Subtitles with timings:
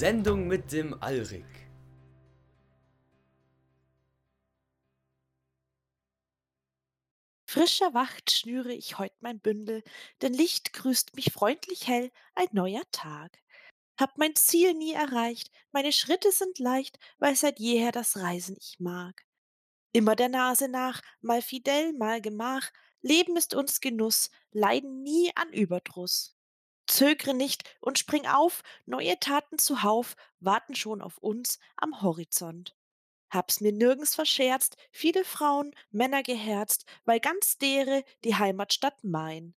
[0.00, 1.44] Sendung mit dem Alrik.
[7.44, 9.82] Frisch erwacht schnüre ich heut mein Bündel,
[10.22, 13.42] denn Licht grüßt mich freundlich hell, ein neuer Tag.
[13.98, 18.80] Hab mein Ziel nie erreicht, meine Schritte sind leicht, weil seit jeher das Reisen ich
[18.80, 19.26] mag.
[19.92, 22.70] Immer der Nase nach, mal fidel, mal Gemach,
[23.02, 26.39] Leben ist uns Genuss, leiden nie an Überdruss.
[26.90, 32.76] Zögre nicht und spring auf, neue Taten zuhauf warten schon auf uns am Horizont.
[33.30, 39.54] Hab's mir nirgends verscherzt, viele Frauen, Männer geherzt, weil ganz dere die Heimatstadt mein.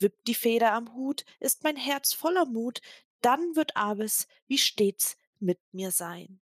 [0.00, 2.80] Wippt die Feder am Hut, ist mein Herz voller Mut,
[3.20, 6.40] dann wird Aves wie stets mit mir sein.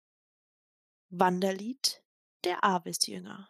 [1.09, 2.01] Wanderlied
[2.45, 3.49] der Aves-Jünger.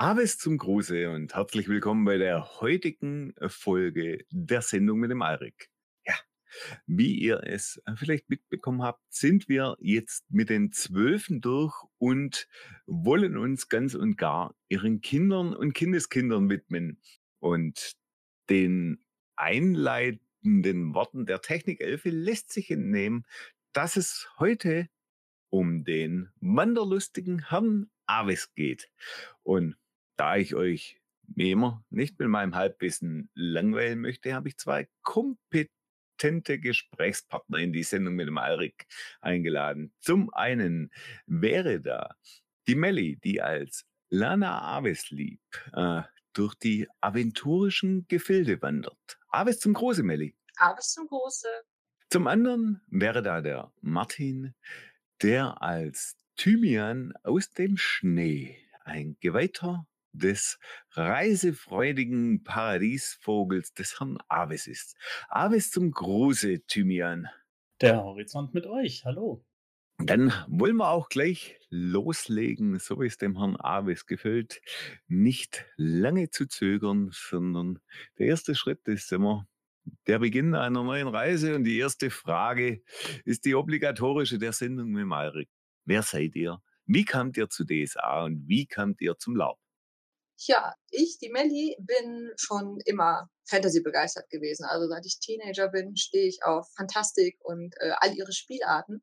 [0.00, 5.72] Aves zum Gruße und herzlich willkommen bei der heutigen Folge der Sendung mit dem Alrik.
[6.06, 6.14] Ja,
[6.86, 12.46] wie ihr es vielleicht mitbekommen habt, sind wir jetzt mit den Zwölfen durch und
[12.86, 17.00] wollen uns ganz und gar ihren Kindern und Kindeskindern widmen
[17.40, 17.96] und
[18.50, 23.26] den einleitenden Worten der Technikelfe lässt sich entnehmen,
[23.72, 24.88] dass es heute
[25.50, 28.88] um den wanderlustigen Herrn Aves geht.
[29.42, 29.74] Und
[30.18, 36.58] da ich euch wie immer nicht mit meinem Halbwissen langweilen möchte, habe ich zwei kompetente
[36.58, 38.86] Gesprächspartner in die Sendung mit dem Alrik
[39.20, 39.92] eingeladen.
[40.00, 40.90] Zum einen
[41.26, 42.14] wäre da
[42.66, 45.40] die Melli, die als Lana Aves lieb
[45.72, 46.02] äh,
[46.32, 49.18] durch die aventurischen Gefilde wandert.
[49.28, 50.34] Aves zum Große, Melli.
[50.56, 51.48] Aves zum Große.
[52.10, 54.54] Zum anderen wäre da der Martin,
[55.22, 59.86] der als Thymian aus dem Schnee ein Geweihter
[60.18, 60.58] des
[60.92, 64.96] reisefreudigen Paradiesvogels des Herrn Aves ist.
[65.28, 67.28] Aves zum Gruße, Thymian.
[67.80, 69.44] Der Horizont mit euch, hallo.
[70.00, 74.60] Dann wollen wir auch gleich loslegen, so wie es dem Herrn Aves gefällt.
[75.08, 77.80] Nicht lange zu zögern, sondern
[78.18, 79.48] der erste Schritt ist immer
[80.06, 81.56] der Beginn einer neuen Reise.
[81.56, 82.82] Und die erste Frage
[83.24, 85.48] ist die obligatorische der Sendung mit Malrik.
[85.84, 86.62] Wer seid ihr?
[86.86, 89.58] Wie kamt ihr zu DSA und wie kamt ihr zum Laub?
[90.46, 94.64] Ja, ich, die Melli, bin schon immer Fantasy begeistert gewesen.
[94.64, 99.02] Also seit ich Teenager bin, stehe ich auf Fantastik und äh, all ihre Spielarten.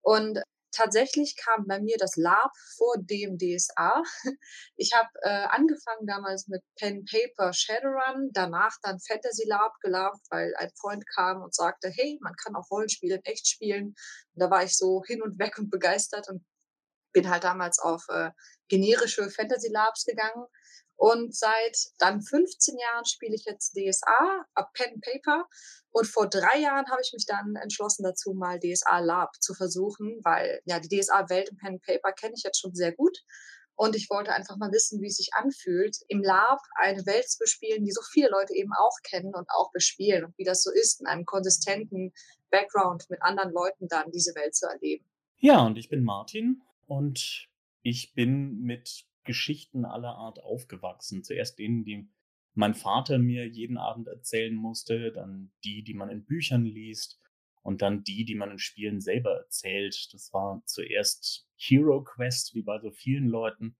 [0.00, 4.02] Und tatsächlich kam bei mir das Lab vor dem DSA.
[4.76, 10.52] Ich habe äh, angefangen damals mit Pen Paper Shadowrun, danach dann Fantasy Lab gelaufen, weil
[10.56, 13.94] ein Freund kam und sagte, hey, man kann auch Rollenspiele in echt spielen.
[14.34, 16.44] Und da war ich so hin und weg und begeistert und
[17.12, 18.30] bin halt damals auf äh,
[18.72, 20.46] generische Fantasy Labs gegangen
[20.96, 25.48] und seit dann 15 Jahren spiele ich jetzt DSA, ab Pen Paper.
[25.90, 30.20] Und vor drei Jahren habe ich mich dann entschlossen dazu, mal DSA Lab zu versuchen,
[30.22, 33.18] weil ja die DSA-Welt im Pen Paper kenne ich jetzt schon sehr gut.
[33.74, 37.38] Und ich wollte einfach mal wissen, wie es sich anfühlt, im Lab eine Welt zu
[37.40, 40.70] bespielen, die so viele Leute eben auch kennen und auch bespielen und wie das so
[40.70, 42.12] ist, in einem konsistenten
[42.50, 45.04] Background mit anderen Leuten dann diese Welt zu erleben.
[45.38, 47.48] Ja, und ich bin Martin und
[47.82, 51.22] ich bin mit Geschichten aller Art aufgewachsen.
[51.22, 52.08] Zuerst denen, die
[52.54, 57.20] mein Vater mir jeden Abend erzählen musste, dann die, die man in Büchern liest
[57.62, 60.12] und dann die, die man in Spielen selber erzählt.
[60.12, 63.76] Das war zuerst Hero Quest, wie bei so vielen Leuten.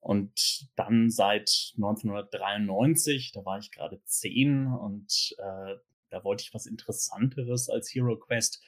[0.00, 5.76] Und dann seit 1993, da war ich gerade zehn und äh,
[6.08, 8.62] da wollte ich was Interessanteres als Hero Quest.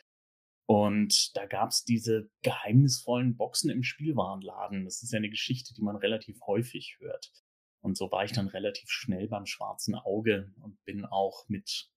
[0.66, 4.84] Und da gab es diese geheimnisvollen Boxen im Spielwarenladen.
[4.84, 7.32] Das ist ja eine Geschichte, die man relativ häufig hört.
[7.80, 11.90] Und so war ich dann relativ schnell beim schwarzen Auge und bin auch mit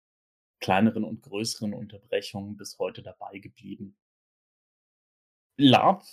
[0.59, 3.95] kleineren und größeren Unterbrechungen bis heute dabei geblieben.
[5.57, 6.03] Lab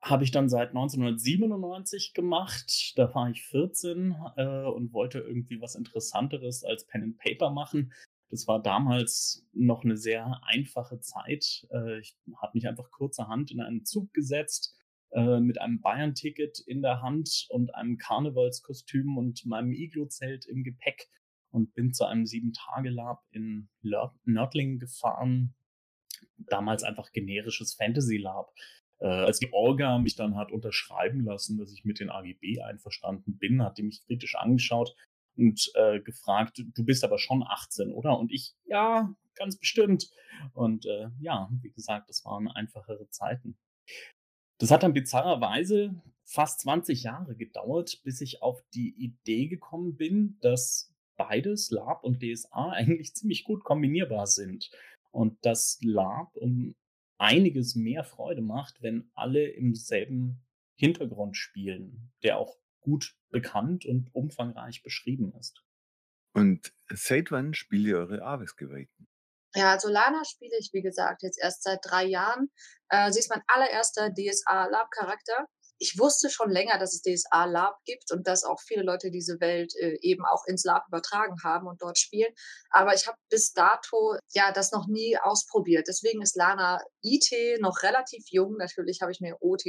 [0.00, 2.92] habe ich dann seit 1997 gemacht.
[2.96, 7.92] Da war ich 14 äh, und wollte irgendwie was Interessanteres als Pen and Paper machen.
[8.30, 11.66] Das war damals noch eine sehr einfache Zeit.
[11.70, 14.74] Äh, ich habe mich einfach kurzerhand in einen Zug gesetzt
[15.12, 21.08] äh, mit einem Bayern-Ticket in der Hand und einem Karnevalskostüm und meinem Iglo-Zelt im Gepäck
[21.50, 23.68] und bin zu einem Sieben-Tage-Lab in
[24.24, 25.54] Nördlingen gefahren.
[26.36, 28.52] Damals einfach generisches Fantasy-Lab.
[28.98, 33.38] Äh, als die Orga mich dann hat unterschreiben lassen, dass ich mit den AGB einverstanden
[33.38, 34.96] bin, hat die mich kritisch angeschaut
[35.36, 38.18] und äh, gefragt, du bist aber schon 18, oder?
[38.18, 40.10] Und ich, ja, ganz bestimmt.
[40.54, 43.56] Und äh, ja, wie gesagt, das waren einfachere Zeiten.
[44.58, 50.38] Das hat dann bizarrerweise fast 20 Jahre gedauert, bis ich auf die Idee gekommen bin,
[50.40, 54.70] dass beides, Lab und DSA, eigentlich ziemlich gut kombinierbar sind.
[55.12, 56.74] und das Lab um
[57.18, 60.42] einiges mehr Freude macht, wenn alle im selben
[60.78, 65.62] Hintergrund spielen, der auch gut bekannt und umfangreich beschrieben ist.
[66.32, 69.08] Und seit wann spielt ihr eure Aves-Geweihten?
[69.54, 72.50] Ja, also Lana spiele ich, wie gesagt, jetzt erst seit drei Jahren.
[72.90, 78.10] Äh, sie ist mein allererster DSA-Lab-Charakter ich wusste schon länger, dass es DSA Lab gibt
[78.12, 81.82] und dass auch viele Leute diese Welt äh, eben auch ins Lab übertragen haben und
[81.82, 82.32] dort spielen.
[82.70, 85.86] Aber ich habe bis dato ja das noch nie ausprobiert.
[85.88, 88.56] Deswegen ist Lana IT noch relativ jung.
[88.56, 89.64] Natürlich habe ich mir OT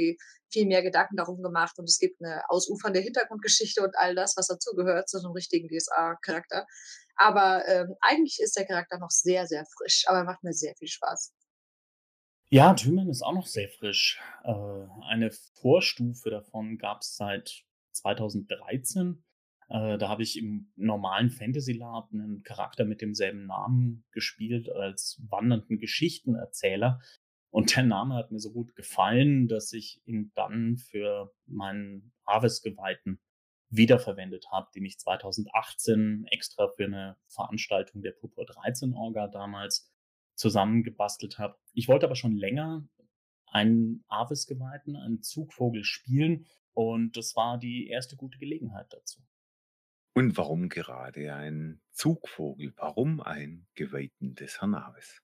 [0.50, 4.46] viel mehr Gedanken darum gemacht und es gibt eine ausufernde Hintergrundgeschichte und all das, was
[4.46, 6.66] dazugehört zu einem richtigen DSA-Charakter.
[7.16, 10.74] Aber ähm, eigentlich ist der Charakter noch sehr, sehr frisch, aber er macht mir sehr
[10.76, 11.32] viel Spaß.
[12.50, 14.18] Ja, Thymian ist auch noch sehr frisch.
[14.42, 14.52] Äh,
[15.06, 15.30] eine
[15.60, 19.22] Vorstufe davon gab es seit 2013.
[19.68, 25.22] Äh, da habe ich im normalen Fantasy Lab einen Charakter mit demselben Namen gespielt als
[25.28, 27.00] wandernden Geschichtenerzähler.
[27.50, 33.20] Und der Name hat mir so gut gefallen, dass ich ihn dann für meinen Harvest-Geweihten
[33.68, 39.92] wiederverwendet habe, den ich 2018 extra für eine Veranstaltung der Purpur 13 Orga damals
[40.38, 41.58] zusammengebastelt habe.
[41.72, 42.88] Ich wollte aber schon länger
[43.46, 49.20] einen Avis-Geweihten, einen Zugvogel spielen und das war die erste gute Gelegenheit dazu.
[50.14, 52.72] Und warum gerade ein Zugvogel?
[52.76, 55.22] Warum ein Geweihten des Herrn Avis?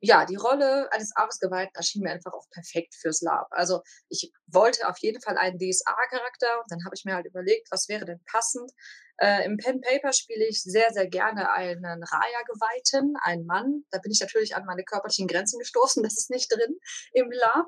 [0.00, 3.48] ja, die Rolle eines Abendsgeweihten erschien mir einfach auch perfekt fürs Lab.
[3.50, 7.68] Also ich wollte auf jeden Fall einen DSA-Charakter und dann habe ich mir halt überlegt,
[7.70, 8.70] was wäre denn passend.
[9.20, 13.84] Äh, Im Pen Paper spiele ich sehr, sehr gerne einen Raya-Geweihten, einen Mann.
[13.90, 16.78] Da bin ich natürlich an meine körperlichen Grenzen gestoßen, das ist nicht drin
[17.12, 17.66] im Lab.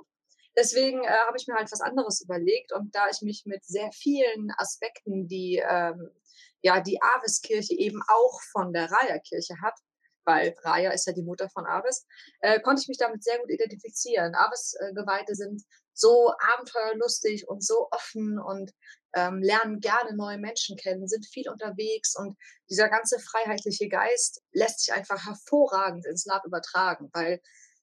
[0.56, 3.90] Deswegen äh, habe ich mir halt was anderes überlegt und da ich mich mit sehr
[3.92, 6.10] vielen Aspekten, die ähm,
[6.62, 9.74] ja die Avis-Kirche eben auch von der Raya-Kirche hat,
[10.24, 12.06] weil Raya ist ja die Mutter von Avis,
[12.40, 14.34] äh, konnte ich mich damit sehr gut identifizieren.
[14.34, 15.62] Avis-Geweihte sind
[15.92, 18.72] so abenteuerlustig und so offen und
[19.14, 22.36] ähm, lernen gerne neue Menschen kennen, sind viel unterwegs und
[22.68, 27.40] dieser ganze freiheitliche Geist lässt sich einfach hervorragend ins Lab übertragen, weil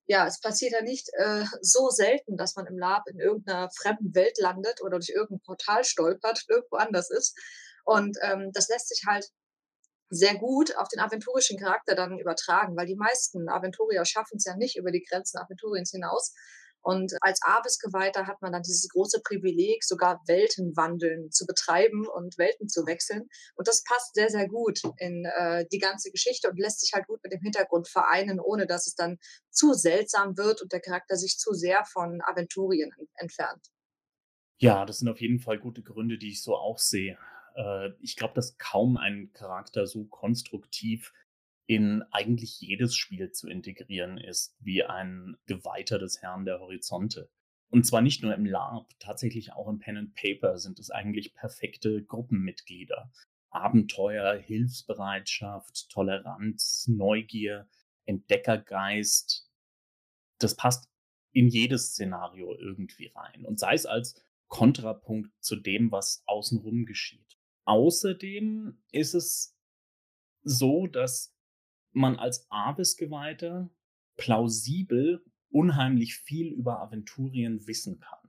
[0.07, 4.15] ja, es passiert ja nicht äh, so selten, dass man im Lab in irgendeiner fremden
[4.15, 7.37] Welt landet oder durch irgendein Portal stolpert, irgendwo anders ist.
[7.83, 9.29] Und ähm, das lässt sich halt
[10.09, 14.55] sehr gut auf den aventurischen Charakter dann übertragen, weil die meisten Aventurier schaffen es ja
[14.55, 16.33] nicht über die Grenzen Aventuriens hinaus.
[16.81, 22.69] Und als Avis-Geweihter hat man dann dieses große Privileg, sogar Weltenwandeln zu betreiben und Welten
[22.69, 23.27] zu wechseln.
[23.55, 27.07] Und das passt sehr, sehr gut in äh, die ganze Geschichte und lässt sich halt
[27.07, 29.17] gut mit dem Hintergrund vereinen, ohne dass es dann
[29.49, 33.67] zu seltsam wird und der Charakter sich zu sehr von Aventurien entfernt.
[34.59, 37.17] Ja, das sind auf jeden Fall gute Gründe, die ich so auch sehe.
[37.55, 41.13] Äh, ich glaube, dass kaum ein Charakter so konstruktiv
[41.67, 47.29] in eigentlich jedes Spiel zu integrieren ist, wie ein Geweihter des Herrn der Horizonte.
[47.69, 51.33] Und zwar nicht nur im LARP, tatsächlich auch im Pen and Paper sind es eigentlich
[51.33, 53.11] perfekte Gruppenmitglieder.
[53.49, 57.67] Abenteuer, Hilfsbereitschaft, Toleranz, Neugier,
[58.05, 59.51] Entdeckergeist.
[60.39, 60.89] Das passt
[61.33, 63.45] in jedes Szenario irgendwie rein.
[63.45, 64.15] Und sei es als
[64.47, 67.37] Kontrapunkt zu dem, was außenrum geschieht.
[67.65, 69.57] Außerdem ist es
[70.43, 71.36] so, dass
[71.91, 73.69] man als Avis-Geweihter
[74.17, 78.19] plausibel unheimlich viel über Aventurien wissen kann.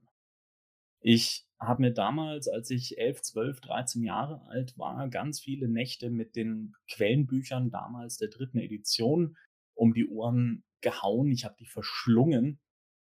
[1.00, 6.10] Ich habe mir damals, als ich 11, 12, 13 Jahre alt war, ganz viele Nächte
[6.10, 9.36] mit den Quellenbüchern damals der dritten Edition
[9.74, 11.30] um die Ohren gehauen.
[11.30, 12.60] Ich habe die verschlungen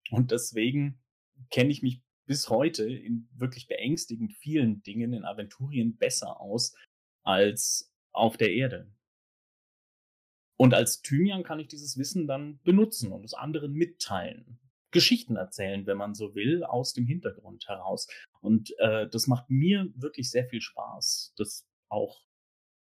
[0.10, 1.02] und deswegen
[1.52, 6.76] kenne ich mich bis heute in wirklich beängstigend vielen Dingen in Aventurien besser aus
[7.24, 8.95] als auf der Erde.
[10.58, 14.60] Und als Thymian kann ich dieses Wissen dann benutzen und es anderen mitteilen.
[14.92, 18.08] Geschichten erzählen, wenn man so will, aus dem Hintergrund heraus.
[18.40, 22.22] Und äh, das macht mir wirklich sehr viel Spaß, das auch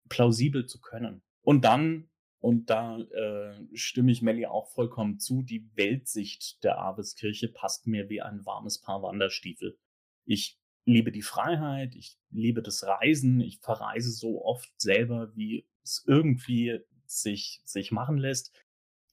[0.10, 1.22] plausibel zu können.
[1.42, 2.10] Und dann
[2.46, 5.42] und da äh, stimme ich Melly auch vollkommen zu.
[5.42, 9.80] Die Weltsicht der Aveskirche passt mir wie ein warmes Paar Wanderstiefel.
[10.26, 16.04] Ich liebe die Freiheit, ich liebe das Reisen, ich verreise so oft selber, wie es
[16.06, 18.52] irgendwie sich, sich machen lässt.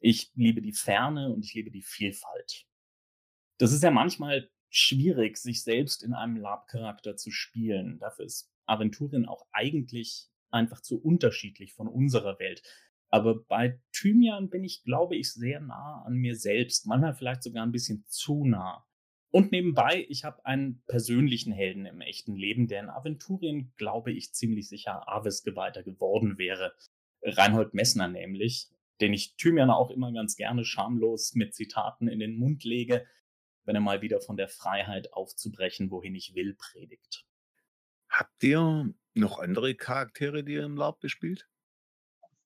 [0.00, 2.66] Ich liebe die Ferne und ich liebe die Vielfalt.
[3.58, 7.98] Das ist ja manchmal schwierig, sich selbst in einem Lab-Charakter zu spielen.
[7.98, 12.62] Dafür ist Aventurien auch eigentlich einfach zu unterschiedlich von unserer Welt.
[13.10, 16.86] Aber bei Thymian bin ich, glaube ich, sehr nah an mir selbst.
[16.86, 18.86] Manchmal vielleicht sogar ein bisschen zu nah.
[19.30, 24.32] Und nebenbei, ich habe einen persönlichen Helden im echten Leben, der in Aventurien, glaube ich,
[24.32, 26.74] ziemlich sicher Aves-Geweihter geworden wäre.
[27.22, 28.68] Reinhold Messner nämlich.
[29.00, 33.04] den ich Thymian auch immer ganz gerne schamlos mit Zitaten in den Mund lege,
[33.64, 37.26] wenn er mal wieder von der Freiheit aufzubrechen, wohin ich will, predigt.
[38.08, 41.48] Habt ihr noch andere Charaktere, die ihr im Lab bespielt?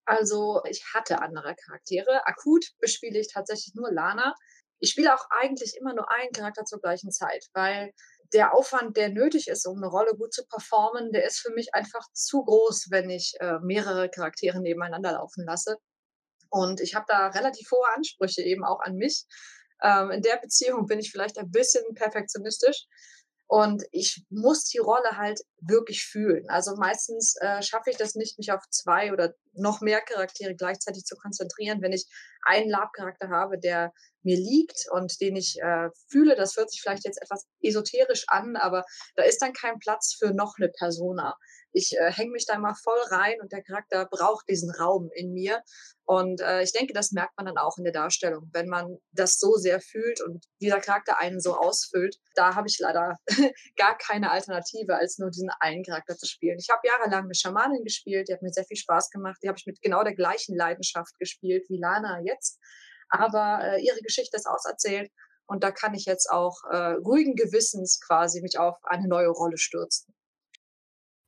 [0.06, 2.26] Also ich hatte andere Charaktere.
[2.26, 4.34] Akut bespiele ich tatsächlich nur Lana.
[4.78, 7.92] Ich spiele auch eigentlich immer nur einen Charakter zur gleichen Zeit, weil
[8.32, 11.74] der Aufwand, der nötig ist, um eine Rolle gut zu performen, der ist für mich
[11.74, 15.76] einfach zu groß, wenn ich äh, mehrere Charaktere nebeneinander laufen lasse.
[16.50, 19.24] Und ich habe da relativ hohe Ansprüche eben auch an mich.
[19.82, 22.86] Ähm, in der Beziehung bin ich vielleicht ein bisschen perfektionistisch.
[23.48, 26.48] Und ich muss die Rolle halt wirklich fühlen.
[26.48, 31.04] Also meistens äh, schaffe ich das nicht, mich auf zwei oder noch mehr Charaktere gleichzeitig
[31.04, 31.80] zu konzentrieren.
[31.82, 32.06] Wenn ich
[32.42, 37.04] einen Lab-Charakter habe, der mir liegt und den ich äh, fühle, das hört sich vielleicht
[37.04, 38.84] jetzt etwas esoterisch an, aber
[39.14, 41.34] da ist dann kein Platz für noch eine Persona
[41.76, 45.32] ich äh, hänge mich da mal voll rein und der Charakter braucht diesen Raum in
[45.32, 45.62] mir.
[46.04, 49.38] Und äh, ich denke, das merkt man dann auch in der Darstellung, wenn man das
[49.38, 52.16] so sehr fühlt und dieser Charakter einen so ausfüllt.
[52.34, 53.16] Da habe ich leider
[53.76, 56.58] gar keine Alternative, als nur diesen einen Charakter zu spielen.
[56.58, 59.38] Ich habe jahrelang eine Schamanin gespielt, die hat mir sehr viel Spaß gemacht.
[59.42, 62.58] Die habe ich mit genau der gleichen Leidenschaft gespielt wie Lana jetzt.
[63.08, 65.10] Aber äh, ihre Geschichte ist auserzählt
[65.46, 69.58] und da kann ich jetzt auch äh, ruhigen Gewissens quasi mich auf eine neue Rolle
[69.58, 70.12] stürzen.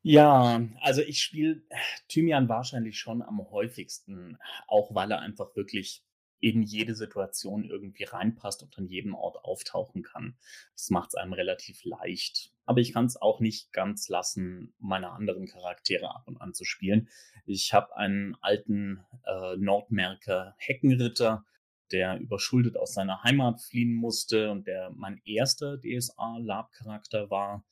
[0.02, 1.62] Ja, also ich spiele
[2.08, 6.04] Thymian wahrscheinlich schon am häufigsten, auch weil er einfach wirklich
[6.40, 10.36] in jede Situation irgendwie reinpasst und an jedem Ort auftauchen kann.
[10.74, 12.52] Das macht es einem relativ leicht.
[12.64, 16.64] Aber ich kann es auch nicht ganz lassen, meine anderen Charaktere ab und an zu
[16.64, 17.08] spielen.
[17.46, 21.44] Ich habe einen alten äh, Nordmerker Heckenritter,
[21.92, 27.64] der überschuldet aus seiner Heimat fliehen musste und der mein erster DSA-Lab-Charakter war.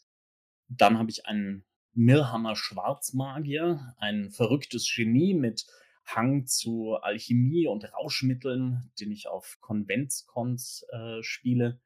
[0.69, 5.67] Dann habe ich einen Mirhammer Schwarzmagier, ein verrücktes Genie mit
[6.07, 11.81] Hang zu Alchemie und Rauschmitteln, den ich auf Konventscons äh, spiele.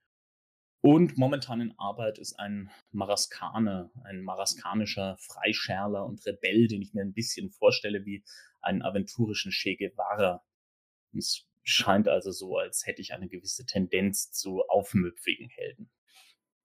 [0.83, 7.03] Und momentan in Arbeit ist ein Maraskane, ein maraskanischer Freischärler und Rebell, den ich mir
[7.03, 8.25] ein bisschen vorstelle wie
[8.61, 10.43] einen aventurischen Che Guevara.
[11.13, 15.91] Es scheint also so, als hätte ich eine gewisse Tendenz zu aufmüpfigen Helden.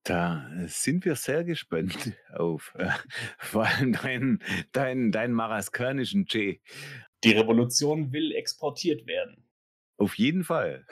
[0.06, 2.90] Da sind wir sehr gespannt auf äh,
[3.38, 6.60] vor allem deinen dein, dein maraskanischen Che.
[7.24, 9.42] Die Revolution will exportiert werden.
[9.98, 10.86] Auf jeden Fall.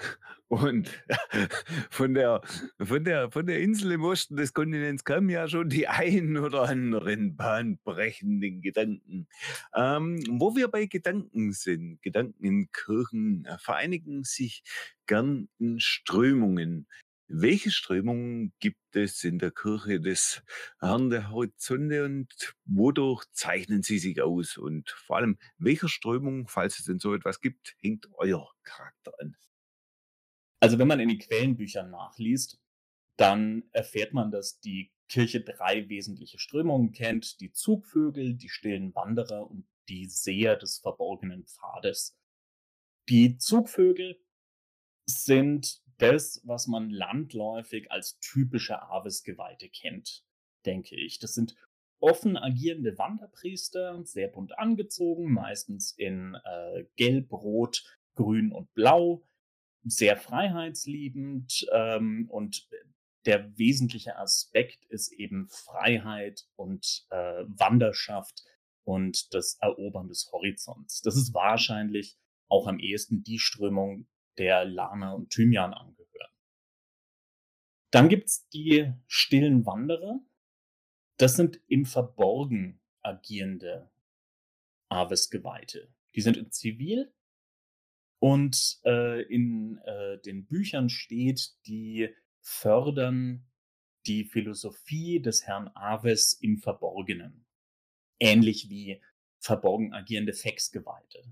[0.48, 0.90] Und
[1.90, 2.40] von der,
[2.80, 6.62] von der, von der Insel im Osten des Kontinents kamen ja schon die ein oder
[6.62, 9.28] anderen bahnbrechenden Gedanken.
[9.74, 14.64] Ähm, wo wir bei Gedanken sind, Gedanken in Kirchen äh, vereinigen sich
[15.06, 16.88] gern in Strömungen.
[17.26, 20.42] Welche Strömungen gibt es in der Kirche des
[20.78, 24.58] Herrn der Horizonte und wodurch zeichnen sie sich aus?
[24.58, 29.36] Und vor allem, welcher Strömung, falls es denn so etwas gibt, hängt euer Charakter an?
[30.60, 32.60] Also wenn man in den Quellenbüchern nachliest,
[33.16, 37.40] dann erfährt man, dass die Kirche drei wesentliche Strömungen kennt.
[37.40, 42.18] Die Zugvögel, die stillen Wanderer und die Seher des verborgenen Pfades.
[43.08, 44.18] Die Zugvögel
[45.06, 50.24] sind das, was man landläufig als typische Aves-Geweihte kennt,
[50.64, 51.18] denke ich.
[51.18, 51.54] Das sind
[52.00, 57.84] offen agierende Wanderpriester, sehr bunt angezogen, meistens in äh, Gelb, Rot,
[58.14, 59.24] Grün und Blau,
[59.84, 62.68] sehr freiheitsliebend ähm, und
[63.26, 68.44] der wesentliche Aspekt ist eben Freiheit und äh, Wanderschaft
[68.84, 71.00] und das Erobern des Horizonts.
[71.00, 74.06] Das ist wahrscheinlich auch am ehesten die Strömung,
[74.38, 76.32] der Lana und Thymian angehören.
[77.90, 80.20] Dann gibt's die stillen Wanderer.
[81.16, 83.90] Das sind im Verborgen agierende
[84.88, 85.92] Aves-Geweihte.
[86.14, 87.12] Die sind in Zivil
[88.18, 92.08] und äh, in äh, den Büchern steht, die
[92.40, 93.46] fördern
[94.06, 97.46] die Philosophie des Herrn Aves im Verborgenen.
[98.18, 99.02] Ähnlich wie
[99.40, 101.22] verborgen agierende Fexgeweihte.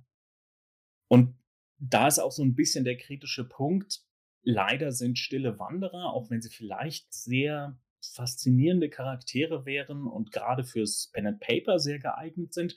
[1.09, 1.37] Und
[1.83, 4.05] da ist auch so ein bisschen der kritische Punkt.
[4.43, 11.11] Leider sind stille Wanderer, auch wenn sie vielleicht sehr faszinierende Charaktere wären und gerade fürs
[11.13, 12.77] Pen and Paper sehr geeignet sind,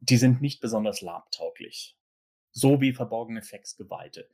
[0.00, 1.96] die sind nicht besonders labtauglich.
[2.50, 4.28] So wie verborgene Faxgeweihte.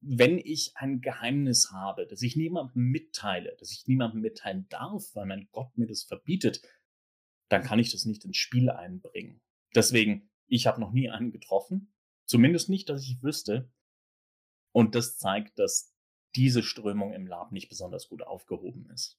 [0.00, 5.26] Wenn ich ein Geheimnis habe, das ich niemandem mitteile, das ich niemandem mitteilen darf, weil
[5.26, 6.62] mein Gott mir das verbietet,
[7.48, 9.40] dann kann ich das nicht ins Spiel einbringen.
[9.74, 11.92] Deswegen, ich habe noch nie einen getroffen,
[12.26, 13.70] Zumindest nicht, dass ich wüsste.
[14.72, 15.94] Und das zeigt, dass
[16.34, 19.18] diese Strömung im Lab nicht besonders gut aufgehoben ist.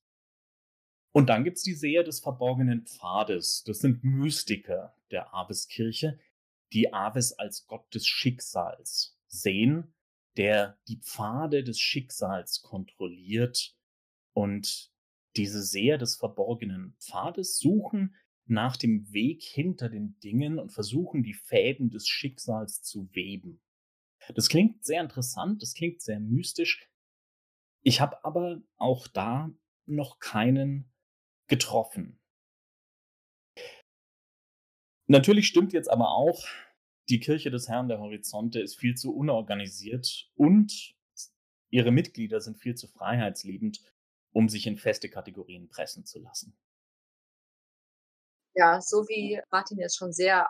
[1.13, 3.63] Und dann gibt's die Seher des verborgenen Pfades.
[3.63, 6.19] Das sind Mystiker der Abeskirche,
[6.73, 9.95] die Aves als Gott des Schicksals sehen,
[10.35, 13.75] der die Pfade des Schicksals kontrolliert
[14.33, 14.91] und
[15.35, 18.15] diese Seher des verborgenen Pfades suchen
[18.49, 23.61] nach dem Weg hinter den Dingen und versuchen die Fäden des Schicksals zu weben.
[24.35, 26.89] Das klingt sehr interessant, das klingt sehr mystisch.
[27.81, 29.51] Ich habe aber auch da
[29.85, 30.91] noch keinen
[31.47, 32.19] getroffen.
[35.07, 36.45] Natürlich stimmt jetzt aber auch,
[37.09, 40.95] die Kirche des Herrn der Horizonte ist viel zu unorganisiert und
[41.69, 43.81] ihre Mitglieder sind viel zu freiheitsliebend,
[44.31, 46.57] um sich in feste Kategorien pressen zu lassen.
[48.57, 50.47] Ja, so wie Martin jetzt schon sehr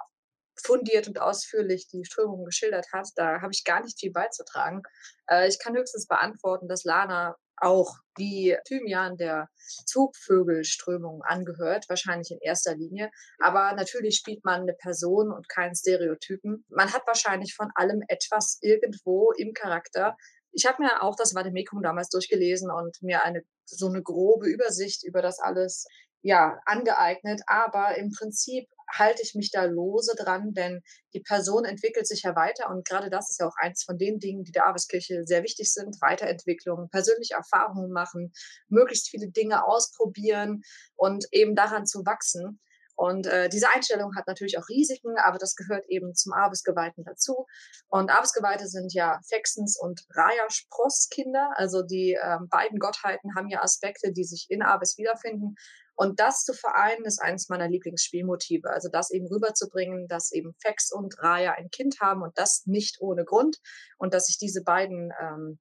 [0.56, 4.82] fundiert und ausführlich die Strömung geschildert hat, da habe ich gar nicht viel beizutragen.
[5.30, 9.50] Äh, ich kann höchstens beantworten, dass Lana auch wie Thymian der
[9.86, 13.12] Zugvögelströmung angehört, wahrscheinlich in erster Linie.
[13.40, 16.64] Aber natürlich spielt man eine Person und keinen Stereotypen.
[16.70, 20.16] Man hat wahrscheinlich von allem etwas irgendwo im Charakter.
[20.54, 25.04] Ich habe mir auch das Vademecum damals durchgelesen und mir eine so eine grobe Übersicht
[25.04, 25.86] über das alles
[26.28, 27.42] ja angeeignet.
[27.48, 30.82] Aber im Prinzip halte ich mich da lose dran, denn
[31.14, 34.20] die Person entwickelt sich ja weiter und gerade das ist ja auch eins von den
[34.20, 35.98] Dingen, die der Arbeitskirche sehr wichtig sind.
[36.02, 38.32] Weiterentwicklung, persönliche Erfahrungen machen,
[38.70, 40.62] möglichst viele Dinge ausprobieren
[40.96, 42.60] und eben daran zu wachsen.
[42.96, 47.46] Und äh, diese Einstellung hat natürlich auch Risiken, aber das gehört eben zum Abesgeweihten dazu.
[47.90, 51.52] Und Abesgeweihte sind ja Fexens und Raya-Spross-Kinder.
[51.58, 55.54] Also die ähm, beiden Gottheiten haben ja Aspekte, die sich in Abes wiederfinden.
[55.98, 58.70] Und das zu vereinen, ist eines meiner Lieblingsspielmotive.
[58.70, 63.02] Also das eben rüberzubringen, dass eben Fex und Raya ein Kind haben und das nicht
[63.02, 63.58] ohne Grund.
[63.98, 65.60] Und dass sich diese beiden ähm,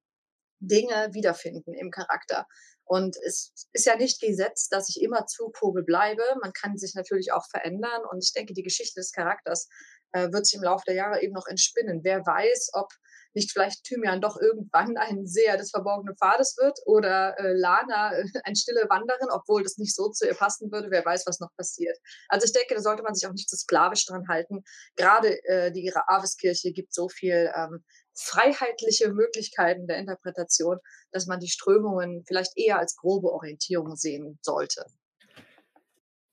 [0.59, 2.45] Dinge wiederfinden im Charakter.
[2.83, 6.21] Und es ist ja nicht gesetzt, dass ich immer Zugvogel bleibe.
[6.41, 8.03] Man kann sich natürlich auch verändern.
[8.11, 9.67] Und ich denke, die Geschichte des Charakters
[10.11, 12.01] äh, wird sich im Laufe der Jahre eben noch entspinnen.
[12.03, 12.89] Wer weiß, ob
[13.37, 18.25] nicht vielleicht Thymian doch irgendwann ein Seher des verborgenen Pfades wird oder äh, Lana äh,
[18.43, 20.89] ein stille Wanderin, obwohl das nicht so zu ihr passen würde.
[20.89, 21.97] Wer weiß, was noch passiert.
[22.29, 24.63] Also ich denke, da sollte man sich auch nicht zu sklavisch dran halten.
[24.95, 27.83] Gerade äh, die Aveskirche gibt so viel ähm,
[28.15, 30.79] freiheitliche Möglichkeiten der Interpretation,
[31.11, 34.83] dass man die Strömungen vielleicht eher als grobe Orientierung sehen sollte.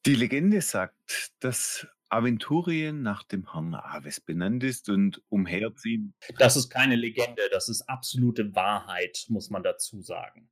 [0.06, 6.14] Die Legende sagt, dass Aventurien nach dem Herrn Aves benannt ist und umherziehen.
[6.38, 10.48] Das ist keine Legende, das ist absolute Wahrheit, muss man dazu sagen.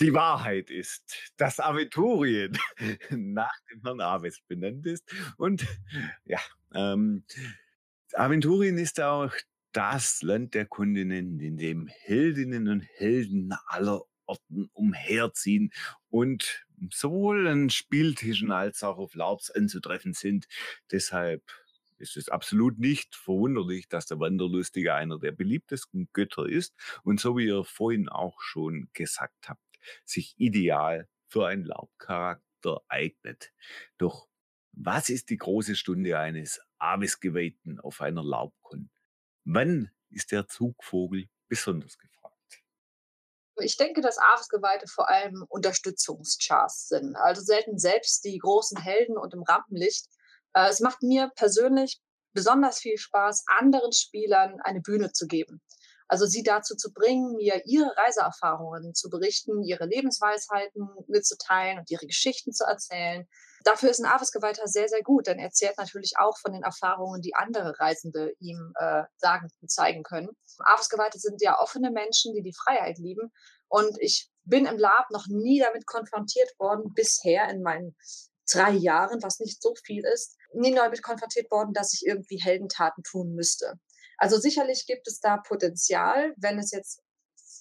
[0.00, 2.56] Die Wahrheit ist, dass Aventurien
[3.10, 5.04] nach dem Herrn Aves benannt ist.
[5.36, 5.66] Und
[6.24, 6.38] ja,
[6.72, 7.24] ähm,
[8.12, 9.32] Aventurien ist auch
[9.72, 15.72] das Land der Kontinente, in dem Heldinnen und Helden aller Orten umherziehen
[16.08, 20.46] und sowohl an Spieltischen als auch auf LARPs anzutreffen sind.
[20.90, 21.42] Deshalb
[21.98, 27.36] ist es absolut nicht verwunderlich, dass der Wanderlustige einer der beliebtesten Götter ist und so
[27.36, 29.60] wie ihr vorhin auch schon gesagt habt,
[30.04, 33.52] sich ideal für einen LARP-Charakter eignet.
[33.98, 34.28] Doch
[34.72, 38.90] was ist die große Stunde eines Aves-Geweihten auf einer LARP-Con?
[39.44, 42.09] Wann ist der Zugvogel besonders gefragt?
[43.60, 47.16] Ich denke, dass Aves-Geweihte vor allem Unterstützungschars sind.
[47.16, 50.06] Also selten selbst die großen Helden und im Rampenlicht.
[50.54, 52.00] Äh, es macht mir persönlich
[52.32, 55.60] besonders viel Spaß, anderen Spielern eine Bühne zu geben.
[56.08, 62.06] Also sie dazu zu bringen, mir ihre Reiseerfahrungen zu berichten, ihre Lebensweisheiten mitzuteilen und ihre
[62.06, 63.28] Geschichten zu erzählen.
[63.64, 67.20] Dafür ist ein Aves-Geweihter sehr, sehr gut, denn er erzählt natürlich auch von den Erfahrungen,
[67.20, 70.30] die andere Reisende ihm äh, sagen und zeigen können.
[70.58, 73.32] Aves-Geweihte sind ja offene Menschen, die die Freiheit lieben.
[73.68, 77.94] Und ich bin im Lab noch nie damit konfrontiert worden, bisher in meinen
[78.50, 83.02] drei Jahren, was nicht so viel ist, nie damit konfrontiert worden, dass ich irgendwie Heldentaten
[83.04, 83.74] tun müsste.
[84.18, 87.00] Also sicherlich gibt es da Potenzial, wenn es jetzt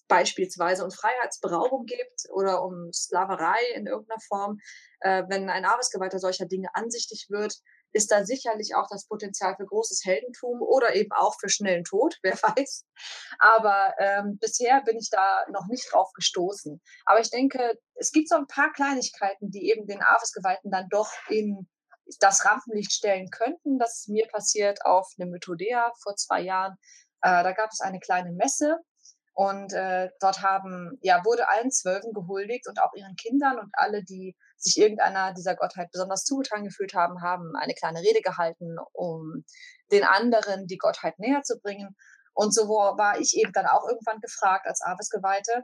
[0.10, 4.60] beispielsweise um Freiheitsberaubung geht oder um Sklaverei in irgendeiner Form.
[5.00, 7.56] Äh, wenn ein Arbeitsgeweihter solcher Dinge ansichtig wird,
[7.92, 12.18] ist da sicherlich auch das Potenzial für großes Heldentum oder eben auch für schnellen Tod,
[12.24, 12.86] wer weiß.
[13.40, 16.82] Aber ähm, bisher bin ich da noch nicht drauf gestoßen.
[17.06, 21.12] Aber ich denke, es gibt so ein paar Kleinigkeiten, die eben den Aves-Geweihten dann doch
[21.30, 21.70] in
[22.20, 23.78] das Rampenlicht stellen könnten.
[23.78, 26.76] Das ist mir passiert auf einem Methodea vor zwei Jahren.
[27.22, 28.80] Äh, da gab es eine kleine Messe
[29.40, 34.04] und äh, dort haben, ja, wurde allen Zwölfen gehuldigt und auch ihren Kindern und alle,
[34.04, 39.46] die sich irgendeiner dieser Gottheit besonders zugetan gefühlt haben, haben eine kleine Rede gehalten, um
[39.94, 41.96] den anderen die Gottheit näher zu bringen.
[42.34, 45.64] Und so war ich eben dann auch irgendwann gefragt als Aves-Geweihte,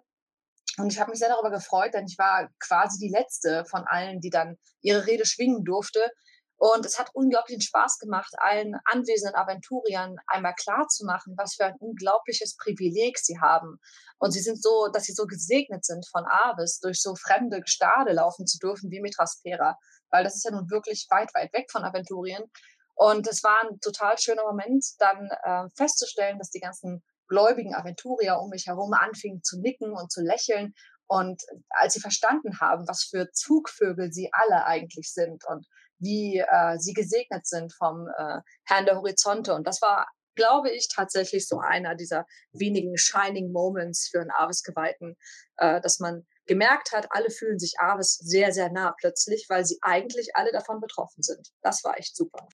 [0.78, 4.20] und ich habe mich sehr darüber gefreut, denn ich war quasi die letzte von allen,
[4.20, 6.12] die dann ihre Rede schwingen durfte.
[6.58, 12.56] Und es hat unglaublichen Spaß gemacht, allen anwesenden Aventuriern einmal klarzumachen, was für ein unglaubliches
[12.56, 13.80] Privileg sie haben.
[14.20, 18.14] Und sie sind so, dass sie so gesegnet sind von Avis, durch so fremde Gestade
[18.14, 19.78] laufen zu dürfen wie Mitraspera.
[20.10, 22.44] Weil das ist ja nun wirklich weit, weit weg von Aventurien.
[22.96, 28.40] Und es war ein total schöner Moment, dann äh, festzustellen, dass die ganzen gläubigen Aventurier
[28.40, 30.74] um mich herum anfingen zu nicken und zu lächeln.
[31.08, 35.68] Und als sie verstanden haben, was für Zugvögel sie alle eigentlich sind und
[36.00, 39.54] wie äh, sie gesegnet sind vom äh, Herrn der Horizonte.
[39.54, 45.16] Und das war, glaube ich, tatsächlich so einer dieser wenigen Shining Moments für einen Aves-Geweihten,
[45.58, 49.80] äh, dass man gemerkt hat, alle fühlen sich Aves sehr, sehr nah plötzlich, weil sie
[49.82, 51.50] eigentlich alle davon betroffen sind.
[51.62, 52.48] Das war echt super.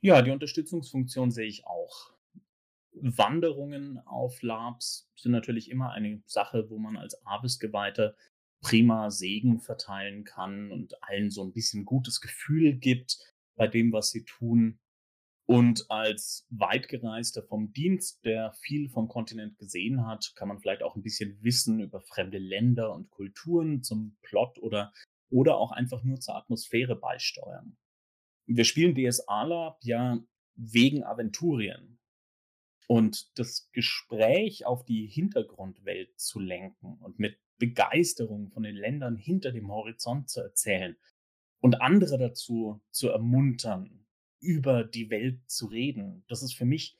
[0.00, 2.12] Ja, die Unterstützungsfunktion sehe ich auch.
[2.94, 8.14] Wanderungen auf Labs sind natürlich immer eine Sache, wo man als Aves-Geweihter
[8.62, 13.18] prima Segen verteilen kann und allen so ein bisschen gutes Gefühl gibt
[13.56, 14.78] bei dem, was sie tun.
[15.44, 20.96] Und als Weitgereister vom Dienst, der viel vom Kontinent gesehen hat, kann man vielleicht auch
[20.96, 24.92] ein bisschen Wissen über fremde Länder und Kulturen zum Plot oder,
[25.28, 27.76] oder auch einfach nur zur Atmosphäre beisteuern.
[28.46, 30.18] Wir spielen DSA Lab ja
[30.54, 31.98] wegen Aventurien.
[32.88, 39.52] Und das Gespräch auf die Hintergrundwelt zu lenken und mit Begeisterung von den Ländern hinter
[39.52, 40.96] dem Horizont zu erzählen
[41.60, 44.04] und andere dazu zu ermuntern,
[44.40, 46.24] über die Welt zu reden.
[46.26, 46.98] Das ist für mich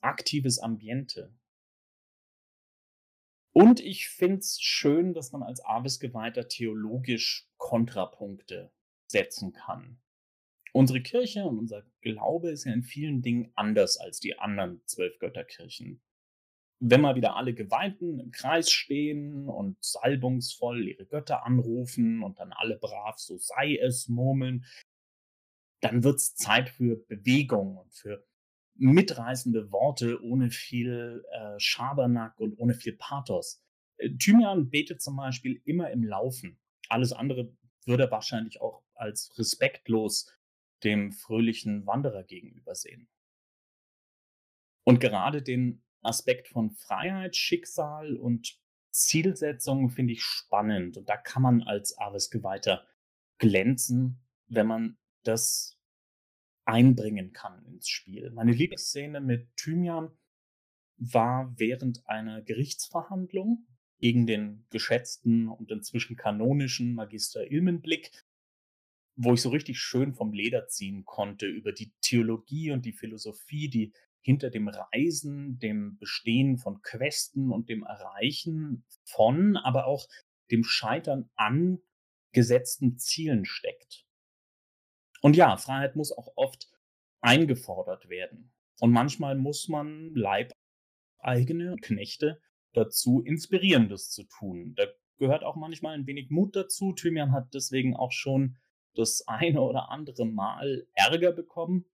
[0.00, 1.34] aktives Ambiente.
[3.52, 8.70] Und ich finde es schön, dass man als Avis-Geweihter theologisch Kontrapunkte
[9.08, 10.00] setzen kann.
[10.72, 15.18] Unsere Kirche und unser Glaube ist ja in vielen Dingen anders als die anderen zwölf
[15.18, 16.00] Götterkirchen
[16.80, 22.52] wenn mal wieder alle Geweihten im Kreis stehen und salbungsvoll ihre Götter anrufen und dann
[22.52, 24.64] alle brav so sei es murmeln,
[25.80, 28.24] dann wird's Zeit für Bewegung und für
[28.74, 33.60] mitreißende Worte ohne viel äh, Schabernack und ohne viel Pathos.
[33.96, 36.60] Äh, Thymian betet zum Beispiel immer im Laufen.
[36.88, 37.52] Alles andere
[37.86, 40.32] würde er wahrscheinlich auch als respektlos
[40.84, 43.08] dem fröhlichen Wanderer gegenüber sehen.
[44.84, 48.58] Und gerade den Aspekt von Freiheit, Schicksal und
[48.90, 50.96] Zielsetzung finde ich spannend.
[50.96, 52.86] Und da kann man als Aves-Geweihter
[53.38, 55.78] glänzen, wenn man das
[56.64, 58.30] einbringen kann ins Spiel.
[58.30, 60.10] Meine Lieblingsszene mit Thymian
[60.96, 63.66] war während einer Gerichtsverhandlung
[63.98, 68.10] gegen den geschätzten und inzwischen kanonischen Magister Ilmenblick,
[69.16, 73.68] wo ich so richtig schön vom Leder ziehen konnte über die Theologie und die Philosophie,
[73.68, 80.06] die hinter dem Reisen, dem Bestehen von Questen und dem Erreichen von, aber auch
[80.50, 81.78] dem Scheitern an
[82.32, 84.04] gesetzten Zielen steckt.
[85.20, 86.68] Und ja, Freiheit muss auch oft
[87.20, 88.52] eingefordert werden.
[88.80, 92.40] Und manchmal muss man leibeigene Knechte
[92.72, 94.74] dazu inspirieren, das zu tun.
[94.76, 94.84] Da
[95.18, 96.92] gehört auch manchmal ein wenig Mut dazu.
[96.92, 98.56] Thymian hat deswegen auch schon
[98.94, 101.86] das eine oder andere Mal Ärger bekommen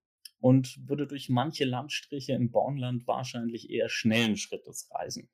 [0.45, 5.27] und würde durch manche Landstriche im Bornland wahrscheinlich eher schnellen Schrittes reisen.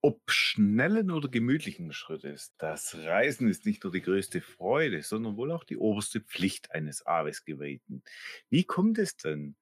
[0.00, 5.52] Ob schnellen oder gemütlichen Schrittes, das Reisen ist nicht nur die größte Freude, sondern wohl
[5.52, 8.02] auch die oberste Pflicht eines Aves-Geweihten.
[8.48, 9.56] Wie kommt es denn,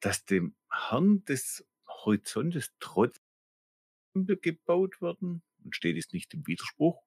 [0.00, 3.22] dass dem Herrn des Horizontes trotzdem
[4.14, 5.44] gebaut werden?
[5.62, 7.04] Und steht es nicht im Widerspruch?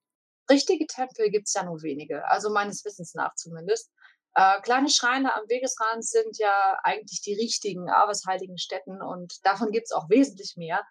[0.49, 3.91] Richtige Tempel gibt es ja nur wenige, also meines Wissens nach zumindest.
[4.35, 9.85] Äh, kleine Schreine am Wegesrand sind ja eigentlich die richtigen aberheiligen Stätten und davon gibt
[9.85, 10.83] es auch wesentlich mehr.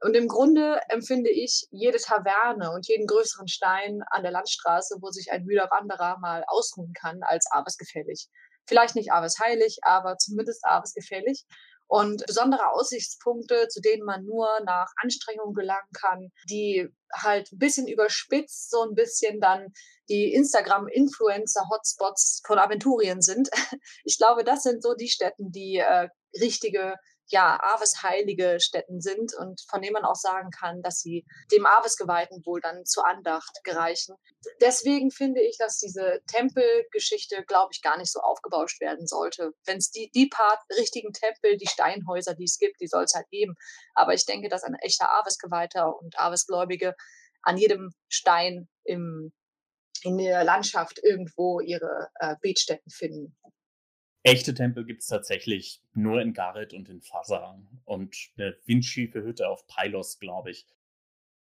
[0.00, 5.10] Und im Grunde empfinde ich jede Taverne und jeden größeren Stein an der Landstraße, wo
[5.10, 8.28] sich ein müder Wanderer mal ausruhen kann, als abersgefällig.
[8.66, 11.44] Vielleicht nicht abersheilig, aber zumindest abersgefällig
[11.92, 17.86] und besondere Aussichtspunkte, zu denen man nur nach Anstrengung gelangen kann, die halt ein bisschen
[17.86, 19.74] überspitzt, so ein bisschen dann
[20.08, 23.50] die Instagram-Influencer-Hotspots von Aventurien sind.
[24.04, 26.08] Ich glaube, das sind so die Städten, die äh,
[26.40, 26.96] richtige
[27.32, 31.64] ja, Aves heilige Stätten sind und von denen man auch sagen kann, dass sie dem
[31.64, 34.16] Aves-Geweihten wohl dann zur Andacht gereichen.
[34.60, 39.52] Deswegen finde ich, dass diese Tempelgeschichte, glaube ich, gar nicht so aufgebauscht werden sollte.
[39.64, 43.14] Wenn es die, die paar richtigen Tempel, die Steinhäuser, die es gibt, die soll es
[43.14, 43.54] halt geben.
[43.94, 46.94] Aber ich denke, dass ein echter Aves-Geweihter und Aves-Gläubige
[47.42, 49.32] an jedem Stein im,
[50.02, 53.34] in der Landschaft irgendwo ihre äh, Betstätten finden.
[54.24, 59.48] Echte Tempel gibt es tatsächlich nur in Gareth und in Fasa und eine windschiefe Hütte
[59.48, 60.66] auf Pylos, glaube ich.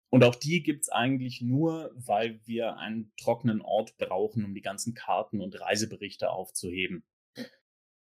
[0.09, 4.61] Und auch die gibt es eigentlich nur, weil wir einen trockenen Ort brauchen, um die
[4.61, 7.05] ganzen Karten und Reiseberichte aufzuheben.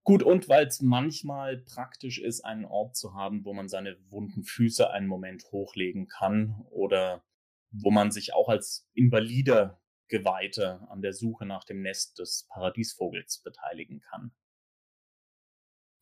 [0.03, 4.45] Gut, und weil es manchmal praktisch ist, einen Ort zu haben, wo man seine wunden
[4.45, 7.25] Füße einen Moment hochlegen kann oder
[7.71, 13.43] wo man sich auch als invalider Geweihter an der Suche nach dem Nest des Paradiesvogels
[13.43, 14.33] beteiligen kann.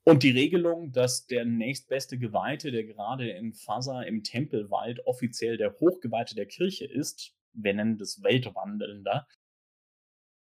[0.06, 5.72] Und die Regelung, dass der nächstbeste Geweihte, der gerade in Fasa im Tempelwald offiziell der
[5.80, 9.26] Hochgeweihte der Kirche ist, wir nennen das Weltwandelnder,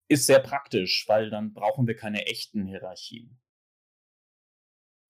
[0.07, 3.37] ist sehr praktisch, weil dann brauchen wir keine echten Hierarchien.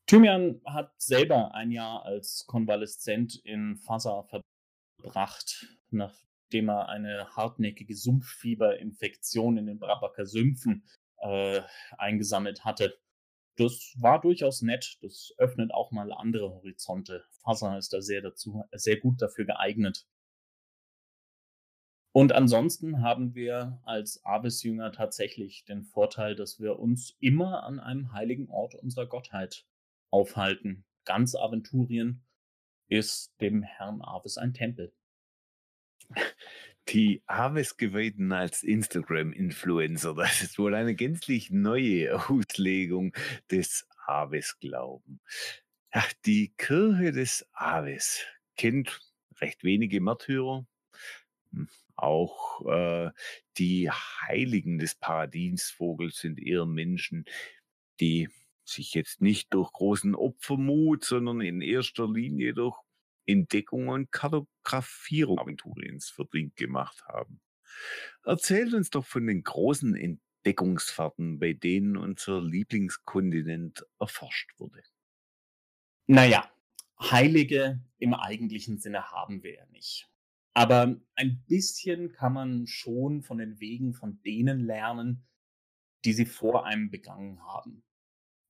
[0.08, 9.58] Thymian hat selber ein Jahr als Konvaleszent in Fasa verbracht, nachdem er eine hartnäckige Sumpffieberinfektion
[9.58, 10.84] in den Brabaker Sümpfen
[11.18, 11.62] äh,
[12.00, 12.98] eingesammelt hatte.
[13.60, 14.98] Das war durchaus nett.
[15.02, 17.26] Das öffnet auch mal andere Horizonte.
[17.43, 20.08] Fasa ist da sehr dazu, sehr gut dafür geeignet.
[22.13, 28.13] Und ansonsten haben wir als Aves-Jünger tatsächlich den Vorteil, dass wir uns immer an einem
[28.13, 29.65] heiligen Ort unserer Gottheit
[30.10, 30.86] aufhalten.
[31.04, 32.26] Ganz Aventurien
[32.88, 34.93] ist dem Herrn Aves ein Tempel.
[36.89, 43.13] Die Aves-Geweihten als Instagram-Influencer, das ist wohl eine gänzlich neue Auslegung
[43.52, 45.21] des Aves-Glauben.
[46.25, 48.25] Die Kirche des Aves
[48.56, 49.02] kennt
[49.39, 50.65] recht wenige Märtyrer.
[51.52, 53.12] Hm, auch äh,
[53.60, 57.25] die Heiligen des Paradiesvogels sind eher Menschen,
[57.99, 58.30] die
[58.65, 62.78] sich jetzt nicht durch großen Opfermut, sondern in erster Linie durch
[63.30, 67.39] Entdeckung und Kartografierung Aventuriens verdient gemacht haben.
[68.24, 74.82] Erzählt uns doch von den großen Entdeckungsfahrten, bei denen unser Lieblingskontinent erforscht wurde.
[76.08, 76.50] Naja,
[77.00, 80.10] Heilige im eigentlichen Sinne haben wir ja nicht.
[80.54, 85.28] Aber ein bisschen kann man schon von den Wegen von denen lernen,
[86.04, 87.84] die sie vor einem begangen haben.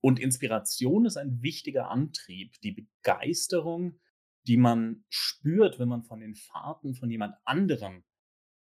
[0.00, 4.00] Und Inspiration ist ein wichtiger Antrieb, die Begeisterung,
[4.46, 8.04] die man spürt, wenn man von den Fahrten von jemand anderem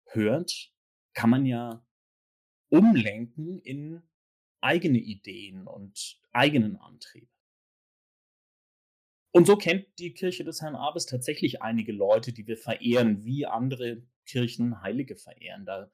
[0.05, 0.71] hört,
[1.13, 1.85] kann man ja
[2.69, 4.01] umlenken in
[4.61, 7.29] eigene Ideen und eigenen Antrieb.
[9.33, 13.45] Und so kennt die Kirche des Herrn Abes tatsächlich einige Leute, die wir verehren, wie
[13.45, 15.65] andere Kirchen Heilige verehren.
[15.65, 15.89] Da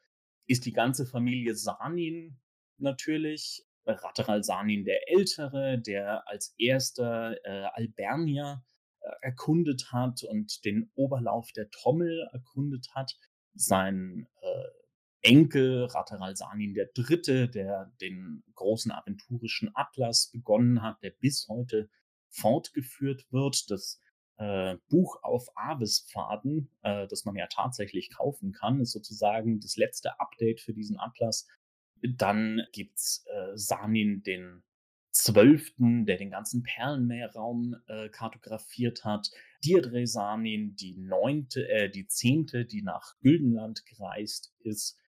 [0.47, 2.39] ist die ganze Familie Sanin
[2.77, 8.76] natürlich, Ratteral Sanin der Ältere, der als erster äh, Albernia äh,
[9.21, 13.17] erkundet hat und den Oberlauf der Trommel erkundet hat.
[13.53, 21.11] Sein äh, Enkel Ratteral Sanin der Dritte, der den großen aventurischen Atlas begonnen hat, der
[21.11, 21.89] bis heute
[22.29, 23.69] fortgeführt wird.
[23.71, 24.01] Das
[24.37, 30.19] äh, Buch auf Avespfaden, äh, das man ja tatsächlich kaufen kann, ist sozusagen das letzte
[30.19, 31.47] Update für diesen Atlas.
[32.01, 34.63] Dann gibt's äh, Sanin den
[35.17, 39.29] Zwölften, der den ganzen Perlenmeerraum äh, kartografiert hat.
[39.63, 44.99] Diedre Sanin, die neunte, äh, die zehnte, die nach Güldenland gereist ist.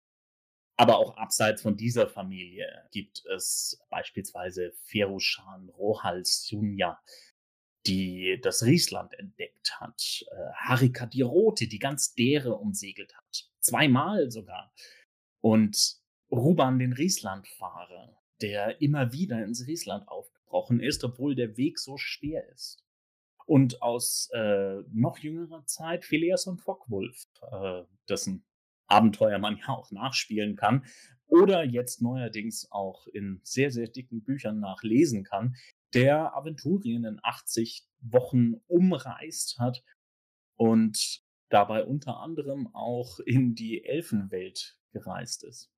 [0.78, 7.02] Aber auch abseits von dieser Familie gibt es beispielsweise Ferushan Rohals Junja,
[7.86, 10.26] die das Riesland entdeckt hat.
[10.32, 13.50] Äh, Harika die Rote, die ganz Dere umsegelt hat.
[13.60, 14.74] Zweimal sogar.
[15.42, 16.00] Und
[16.32, 22.48] Ruban den Rieslandfahrer, der immer wieder ins Riesland aufgebrochen ist, obwohl der Weg so schwer
[22.50, 22.84] ist.
[23.46, 28.46] Und aus äh, noch jüngerer Zeit Phileas und Fockwulf, äh, dessen
[28.88, 30.86] Abenteuer man ja auch nachspielen kann
[31.30, 35.56] oder jetzt neuerdings auch in sehr, sehr dicken Büchern nachlesen kann,
[35.94, 39.84] der Aventurien in 80 Wochen umreist hat
[40.56, 45.72] und dabei unter anderem auch in die Elfenwelt gereist ist.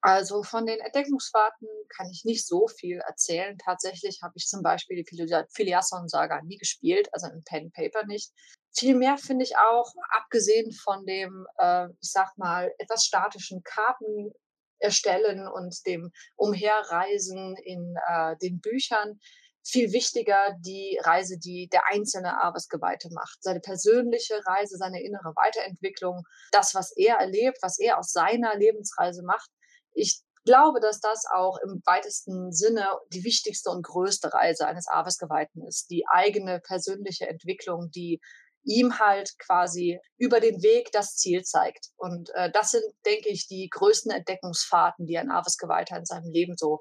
[0.00, 3.56] Also von den Entdeckungsfahrten kann ich nicht so viel erzählen.
[3.58, 8.30] Tatsächlich habe ich zum Beispiel die Filiasson-Saga nie gespielt, also im Pen Paper nicht.
[8.72, 14.32] Vielmehr finde ich auch, abgesehen von dem, äh, ich sag mal, etwas statischen Karten
[14.78, 19.18] erstellen und dem Umherreisen in äh, den Büchern,
[19.64, 23.42] viel wichtiger die Reise, die der einzelne Arbeitsgeweihte macht.
[23.42, 29.24] Seine persönliche Reise, seine innere Weiterentwicklung, das, was er erlebt, was er aus seiner Lebensreise
[29.24, 29.50] macht,
[29.96, 35.66] ich glaube, dass das auch im weitesten Sinne die wichtigste und größte Reise eines Aves-Geweihten
[35.66, 35.90] ist.
[35.90, 38.20] Die eigene persönliche Entwicklung, die
[38.62, 41.88] ihm halt quasi über den Weg das Ziel zeigt.
[41.96, 46.56] Und äh, das sind, denke ich, die größten Entdeckungsfahrten, die ein Aves-Geweihter in seinem Leben
[46.56, 46.80] so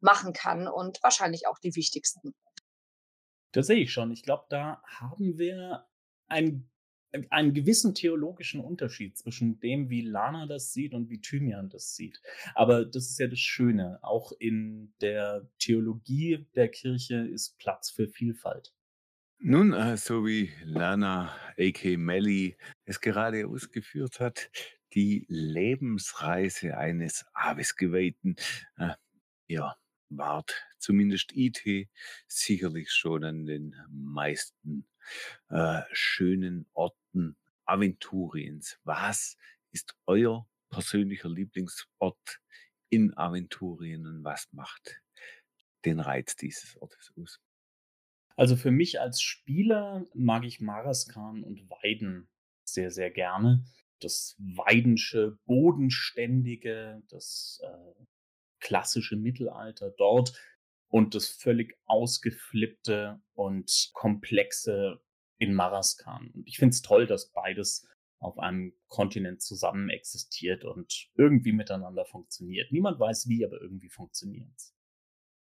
[0.00, 2.34] machen kann und wahrscheinlich auch die wichtigsten.
[3.52, 4.10] Das sehe ich schon.
[4.12, 5.86] Ich glaube, da haben wir
[6.28, 6.70] ein
[7.30, 12.20] einen gewissen theologischen Unterschied zwischen dem, wie Lana das sieht und wie Thymian das sieht.
[12.54, 13.98] Aber das ist ja das Schöne.
[14.02, 18.72] Auch in der Theologie der Kirche ist Platz für Vielfalt.
[19.38, 21.96] Nun, äh, so wie Lana a.k.
[21.96, 24.50] Melly es gerade ausgeführt hat,
[24.94, 28.36] die Lebensreise eines Avis-Geweihten,
[28.78, 28.94] äh,
[29.46, 29.76] ja,
[30.08, 31.88] ward zumindest IT
[32.28, 34.86] sicherlich schon an den meisten
[35.48, 38.78] äh, schönen Orten Aventuriens.
[38.84, 39.36] Was
[39.72, 42.40] ist euer persönlicher Lieblingsort
[42.88, 45.02] in Aventurien und was macht
[45.84, 47.40] den Reiz dieses Ortes aus?
[48.36, 52.28] Also für mich als Spieler mag ich Maraskan und Weiden
[52.64, 53.64] sehr, sehr gerne.
[54.00, 58.04] Das Weidensche, Bodenständige, das äh,
[58.60, 60.38] klassische Mittelalter dort
[60.88, 65.00] und das völlig ausgeflippte und komplexe
[65.38, 66.30] in Maraskan.
[66.34, 67.86] Und ich finde es toll, dass beides
[68.18, 72.72] auf einem Kontinent zusammen existiert und irgendwie miteinander funktioniert.
[72.72, 74.74] Niemand weiß wie, aber irgendwie funktioniert es.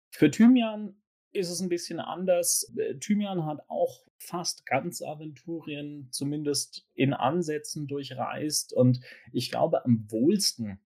[0.09, 0.99] Für Thymian
[1.31, 2.73] ist es ein bisschen anders.
[2.77, 8.99] Äh, Thymian hat auch fast ganz Aventurien zumindest in Ansätzen durchreist und
[9.31, 10.79] ich glaube, am wohlsten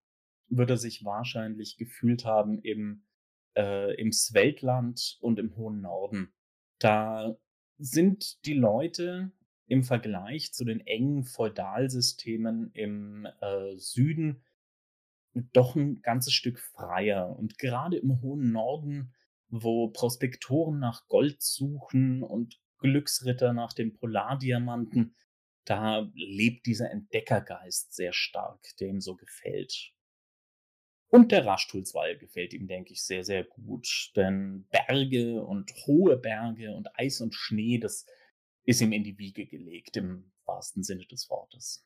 [0.49, 3.06] wird er sich wahrscheinlich gefühlt haben im,
[3.55, 6.33] äh, im Sveldland und im hohen Norden.
[6.79, 7.35] Da
[7.77, 9.31] sind die Leute
[9.67, 14.43] im Vergleich zu den engen Feudalsystemen im äh, Süden
[15.53, 17.35] doch ein ganzes Stück freier.
[17.37, 19.13] Und gerade im hohen Norden,
[19.49, 25.15] wo Prospektoren nach Gold suchen und Glücksritter nach dem Polardiamanten,
[25.65, 29.93] da lebt dieser Entdeckergeist sehr stark, der ihm so gefällt.
[31.12, 34.12] Und der Raschtulswall gefällt ihm, denke ich, sehr, sehr gut.
[34.15, 38.06] Denn Berge und hohe Berge und Eis und Schnee, das
[38.63, 41.86] ist ihm in die Wiege gelegt, im wahrsten Sinne des Wortes.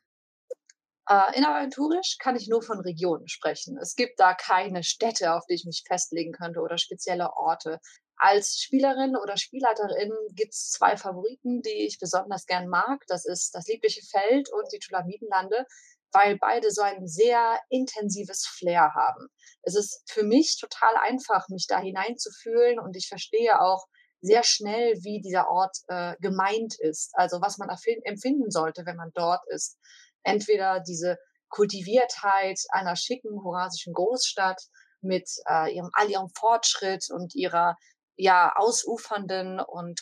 [1.09, 3.79] Äh, in Aventurisch kann ich nur von Regionen sprechen.
[3.79, 7.79] Es gibt da keine Städte, auf die ich mich festlegen könnte oder spezielle Orte.
[8.17, 13.03] Als Spielerin oder Spielleiterin gibt es zwei Favoriten, die ich besonders gern mag.
[13.07, 15.65] Das ist das liebliche Feld und die Tulamidenlande
[16.15, 19.27] weil beide so ein sehr intensives Flair haben.
[19.63, 23.85] Es ist für mich total einfach, mich da hineinzufühlen und ich verstehe auch
[24.21, 27.11] sehr schnell, wie dieser Ort äh, gemeint ist.
[27.13, 27.69] Also was man
[28.03, 29.77] empfinden sollte, wenn man dort ist.
[30.23, 31.17] Entweder diese
[31.49, 34.61] Kultiviertheit einer schicken horasischen Großstadt
[35.01, 37.75] mit äh, ihrem all ihrem Fortschritt und ihrer
[38.15, 40.01] ja ausufernden und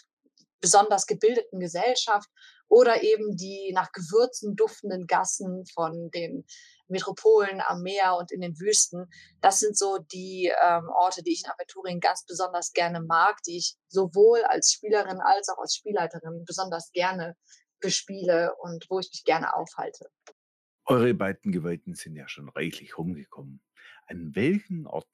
[0.61, 2.29] besonders gebildeten Gesellschaft
[2.73, 6.43] oder eben die nach Gewürzen duftenden Gassen von den
[6.87, 9.11] Metropolen am Meer und in den Wüsten.
[9.41, 13.57] Das sind so die ähm, Orte, die ich in Aventurien ganz besonders gerne mag, die
[13.57, 17.35] ich sowohl als Spielerin als auch als Spielleiterin besonders gerne
[17.79, 20.09] bespiele und wo ich mich gerne aufhalte.
[20.85, 23.61] Eure beiden Geweihten sind ja schon reichlich rumgekommen.
[24.07, 25.11] An welchen Orten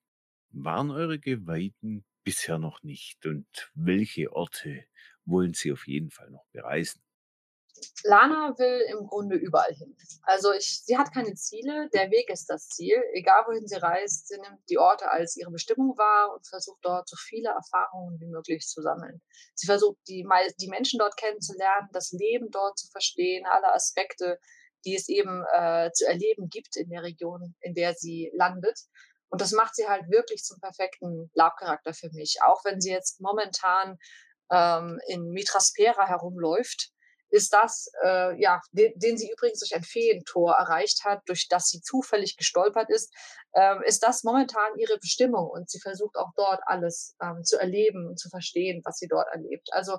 [0.51, 4.85] waren eure Geweihten bisher noch nicht und welche Orte
[5.25, 7.01] wollen sie auf jeden Fall noch bereisen?
[8.03, 9.95] Lana will im Grunde überall hin.
[10.23, 12.95] Also ich, sie hat keine Ziele, der Weg ist das Ziel.
[13.13, 17.09] Egal wohin sie reist, sie nimmt die Orte als ihre Bestimmung wahr und versucht dort
[17.09, 19.21] so viele Erfahrungen wie möglich zu sammeln.
[19.55, 20.25] Sie versucht die,
[20.59, 24.39] die Menschen dort kennenzulernen, das Leben dort zu verstehen, alle Aspekte,
[24.85, 28.79] die es eben äh, zu erleben gibt in der Region, in der sie landet.
[29.29, 32.37] Und das macht sie halt wirklich zum perfekten Labcharakter für mich.
[32.43, 33.97] Auch wenn sie jetzt momentan
[34.51, 36.91] ähm, in Mitraspera herumläuft,
[37.29, 41.69] ist das, äh, ja, den, den sie übrigens durch ein Feentor erreicht hat, durch das
[41.69, 43.13] sie zufällig gestolpert ist,
[43.55, 48.07] ähm, ist das momentan ihre Bestimmung und sie versucht auch dort alles ähm, zu erleben
[48.07, 49.69] und zu verstehen, was sie dort erlebt.
[49.71, 49.97] Also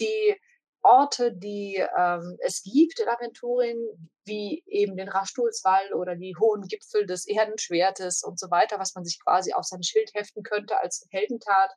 [0.00, 0.36] die
[0.82, 7.06] Orte, die ähm, es gibt in Aventurien, wie eben den Raschstulswall oder die hohen Gipfel
[7.06, 11.04] des Erdenschwertes und so weiter, was man sich quasi auf sein Schild heften könnte als
[11.10, 11.72] Heldentat,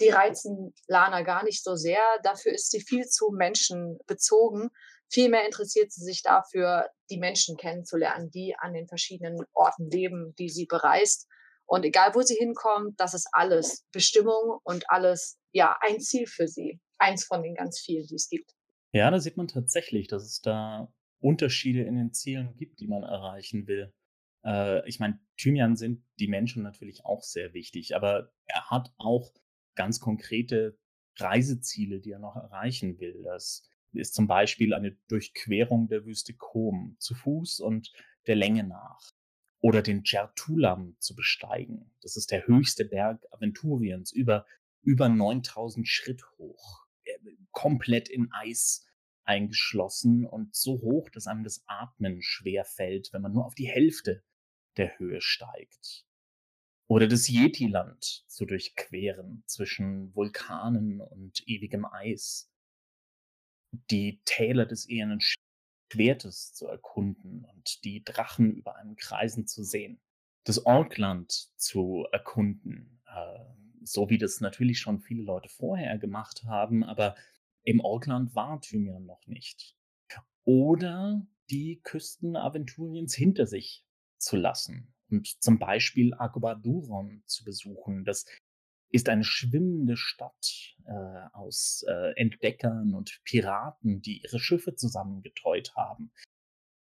[0.00, 2.02] die reizen Lana gar nicht so sehr.
[2.22, 4.70] Dafür ist sie viel zu menschenbezogen.
[5.10, 10.50] Vielmehr interessiert sie sich dafür, die Menschen kennenzulernen, die an den verschiedenen Orten leben, die
[10.50, 11.26] sie bereist.
[11.66, 16.48] Und egal, wo sie hinkommt, das ist alles Bestimmung und alles, ja, ein Ziel für
[16.48, 16.80] sie.
[16.98, 18.54] Eins von den ganz vielen, die es gibt.
[18.92, 23.02] Ja, da sieht man tatsächlich, dass es da Unterschiede in den Zielen gibt, die man
[23.02, 23.92] erreichen will.
[24.44, 29.32] Äh, ich meine, Thymian sind die Menschen natürlich auch sehr wichtig, aber er hat auch
[29.78, 30.76] ganz konkrete
[31.16, 33.22] Reiseziele, die er noch erreichen will.
[33.22, 37.92] Das ist zum Beispiel eine Durchquerung der Wüste Kom zu Fuß und
[38.26, 39.12] der Länge nach.
[39.60, 41.92] Oder den Certulam zu besteigen.
[42.02, 44.46] Das ist der höchste Berg Aventuriens, über,
[44.82, 46.86] über 9000 Schritt hoch.
[47.52, 48.84] Komplett in Eis
[49.24, 53.68] eingeschlossen und so hoch, dass einem das Atmen schwer fällt, wenn man nur auf die
[53.68, 54.24] Hälfte
[54.76, 56.07] der Höhe steigt.
[56.88, 62.50] Oder das Yetiland zu durchqueren zwischen Vulkanen und ewigem Eis.
[63.90, 70.00] Die Täler des ehernen Schwertes zu erkunden und die Drachen über einem Kreisen zu sehen.
[70.44, 73.38] Das Orkland zu erkunden, äh,
[73.82, 77.16] so wie das natürlich schon viele Leute vorher gemacht haben, aber
[77.64, 79.76] im Orkland war Thymian noch nicht.
[80.44, 83.84] Oder die Küsten Aventuriens hinter sich
[84.16, 88.04] zu lassen und zum Beispiel Agobaduron zu besuchen.
[88.04, 88.26] Das
[88.90, 96.10] ist eine schwimmende Stadt äh, aus äh, Entdeckern und Piraten, die ihre Schiffe zusammengetreut haben.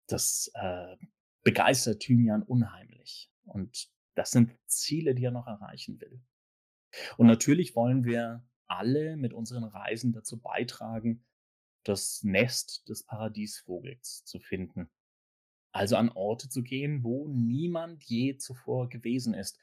[0.08, 0.96] Das äh,
[1.44, 3.30] begeistert Thymian unheimlich.
[3.44, 6.22] Und das sind Ziele, die er noch erreichen will.
[7.18, 11.26] Und natürlich wollen wir alle mit unseren Reisen dazu beitragen,
[11.84, 14.90] das Nest des Paradiesvogels zu finden.
[15.72, 19.60] Also an Orte zu gehen, wo niemand je zuvor gewesen ist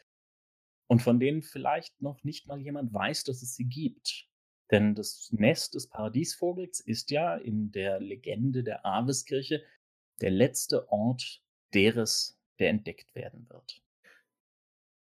[0.86, 4.26] und von denen vielleicht noch nicht mal jemand weiß, dass es sie gibt.
[4.70, 9.64] Denn das Nest des Paradiesvogels ist ja in der Legende der Aveskirche
[10.20, 11.42] der letzte Ort
[11.72, 13.82] deres, der entdeckt werden wird.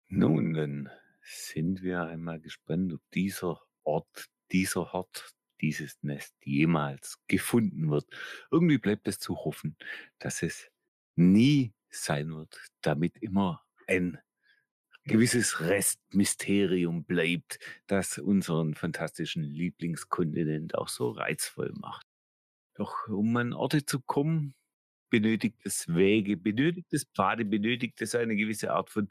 [0.09, 0.91] Nun, dann
[1.23, 8.07] sind wir einmal gespannt, ob dieser Ort, dieser Hort, dieses Nest jemals gefunden wird.
[8.51, 9.77] Irgendwie bleibt es zu hoffen,
[10.19, 10.72] dass es
[11.17, 14.19] nie sein wird, damit immer ein
[15.05, 22.07] gewisses Restmysterium bleibt, das unseren fantastischen Lieblingskontinent auch so reizvoll macht.
[22.75, 24.55] Doch um an Orte zu kommen,
[25.11, 29.09] benötigt es Wege, benötigt es Pfade, benötigt es eine gewisse Art von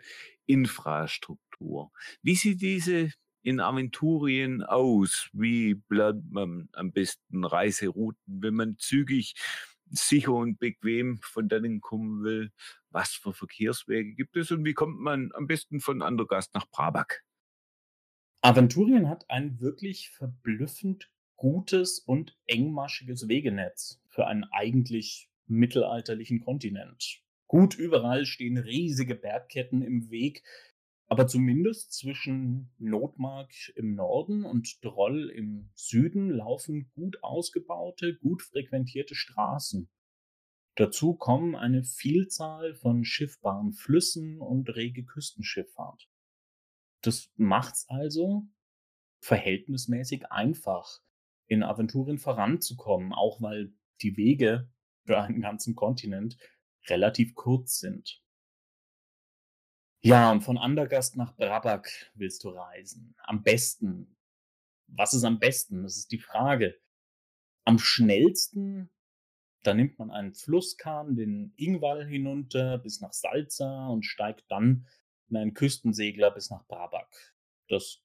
[0.48, 1.92] Infrastruktur.
[2.24, 3.12] Wie sieht diese
[3.44, 5.30] in Aventurien aus?
[5.34, 9.36] Wie plant man am besten Reiserouten, wenn man zügig
[9.92, 12.52] sicher und bequem von dannen kommen will,
[12.90, 17.24] was für Verkehrswege gibt es und wie kommt man am besten von Andergast nach Brabak?
[18.42, 27.22] Aventurien hat ein wirklich verblüffend gutes und engmaschiges Wegenetz für einen eigentlich mittelalterlichen Kontinent.
[27.48, 30.44] Gut überall stehen riesige Bergketten im Weg,
[31.12, 39.14] aber zumindest zwischen Notmark im Norden und Droll im Süden laufen gut ausgebaute, gut frequentierte
[39.14, 39.90] Straßen.
[40.76, 46.10] Dazu kommen eine Vielzahl von schiffbaren Flüssen und rege Küstenschifffahrt.
[47.02, 48.48] Das macht's also
[49.20, 51.02] verhältnismäßig einfach,
[51.48, 54.72] in Aventurien voranzukommen, auch weil die Wege
[55.06, 56.38] für einen ganzen Kontinent
[56.88, 58.24] relativ kurz sind.
[60.04, 63.14] Ja, und von Andergast nach Brabak willst du reisen.
[63.20, 64.18] Am besten.
[64.88, 65.84] Was ist am besten?
[65.84, 66.80] Das ist die Frage.
[67.66, 68.90] Am schnellsten,
[69.62, 74.88] da nimmt man einen Flusskahn, den Ingwall hinunter bis nach Salza und steigt dann
[75.30, 77.36] in einen Küstensegler bis nach Brabak.
[77.70, 78.02] Das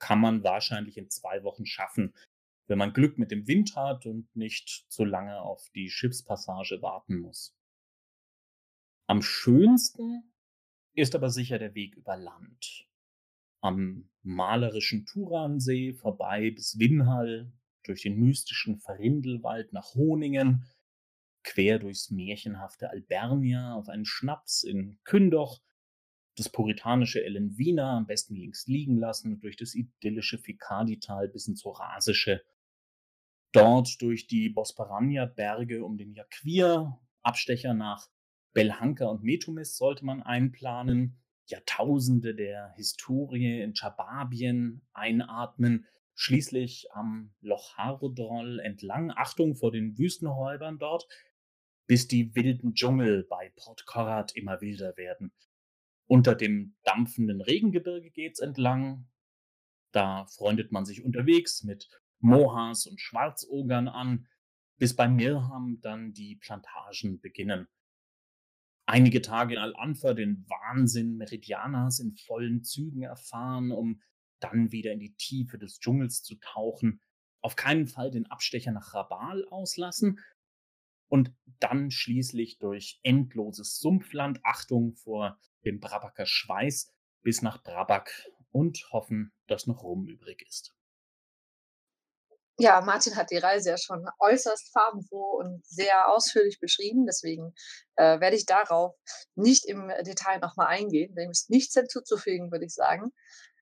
[0.00, 2.12] kann man wahrscheinlich in zwei Wochen schaffen,
[2.66, 7.18] wenn man Glück mit dem Wind hat und nicht zu lange auf die Schiffspassage warten
[7.18, 7.54] muss.
[9.06, 10.32] Am schönsten
[10.96, 12.86] ist aber sicher der Weg über Land.
[13.60, 17.52] Am malerischen Turansee vorbei bis Winhall,
[17.84, 20.64] durch den mystischen Verrindelwald nach Honingen,
[21.44, 25.62] quer durchs märchenhafte Albernia auf einen Schnaps in Kündoch,
[26.36, 31.64] das puritanische Ellenwiener am besten links liegen lassen und durch das idyllische Fikadital bis ins
[31.64, 32.42] Horasische.
[33.52, 38.08] Dort durch die Bosporania-Berge um den Jaquir, Abstecher nach
[38.56, 45.84] Belhanka und Metumis sollte man einplanen, Jahrtausende der Historie in Chababien einatmen,
[46.14, 51.06] schließlich am Loch Hardroll entlang, Achtung vor den Wüstenräubern dort,
[51.86, 55.32] bis die wilden Dschungel bei Port Corrad immer wilder werden.
[56.06, 59.06] Unter dem dampfenden Regengebirge geht's entlang.
[59.92, 61.90] Da freundet man sich unterwegs mit
[62.20, 64.28] Mohas und Schwarzogern an,
[64.78, 67.68] bis bei Mirham dann die Plantagen beginnen
[68.86, 74.00] einige Tage in Al-Anfa den Wahnsinn Meridianas in vollen Zügen erfahren, um
[74.40, 77.00] dann wieder in die Tiefe des Dschungels zu tauchen,
[77.40, 80.20] auf keinen Fall den Abstecher nach Rabal auslassen
[81.08, 88.90] und dann schließlich durch endloses Sumpfland, Achtung vor dem Brabaker Schweiß, bis nach Brabak und
[88.92, 90.75] hoffen, dass noch Rum übrig ist.
[92.58, 97.04] Ja, Martin hat die Reise ja schon äußerst farbenfroh und sehr ausführlich beschrieben.
[97.06, 97.54] Deswegen
[97.96, 98.94] äh, werde ich darauf
[99.34, 101.14] nicht im Detail nochmal eingehen.
[101.14, 103.12] Dem ist nichts hinzuzufügen, würde ich sagen.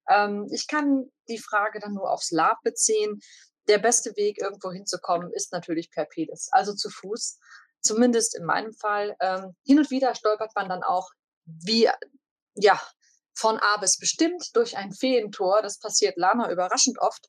[0.08, 3.20] Ähm, ich kann die Frage dann nur aufs Lab beziehen.
[3.68, 7.38] der beste Weg, irgendwo hinzukommen, ist natürlich per Pedis, also zu Fuß.
[7.80, 9.16] Zumindest in meinem Fall.
[9.20, 11.10] Ähm, hin und wieder stolpert man dann auch
[11.46, 11.88] wie,
[12.54, 12.80] ja,
[13.34, 15.62] von A bis bestimmt durch ein Feentor.
[15.62, 17.28] Das passiert Lana überraschend oft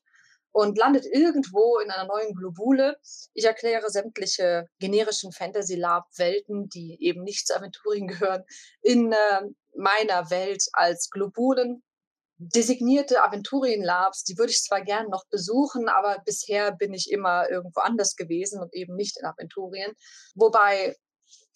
[0.56, 2.96] und landet irgendwo in einer neuen Globule.
[3.34, 8.42] Ich erkläre sämtliche generischen Fantasy-Lab-Welten, die eben nicht zu Aventurien gehören,
[8.80, 9.42] in äh,
[9.76, 11.82] meiner Welt als Globulen.
[12.38, 17.80] Designierte Aventurien-Labs, die würde ich zwar gerne noch besuchen, aber bisher bin ich immer irgendwo
[17.80, 19.92] anders gewesen und eben nicht in Aventurien.
[20.34, 20.96] Wobei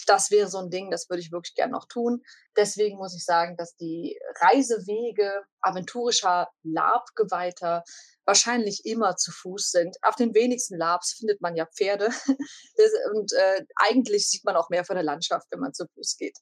[0.09, 2.23] das wäre so ein Ding, das würde ich wirklich gerne noch tun.
[2.57, 7.85] Deswegen muss ich sagen, dass die Reisewege aventurischer Labgeweihter
[8.25, 9.97] wahrscheinlich immer zu Fuß sind.
[10.03, 12.07] Auf den wenigsten Labs findet man ja Pferde.
[13.15, 16.39] und äh, eigentlich sieht man auch mehr von der Landschaft, wenn man zu Fuß geht.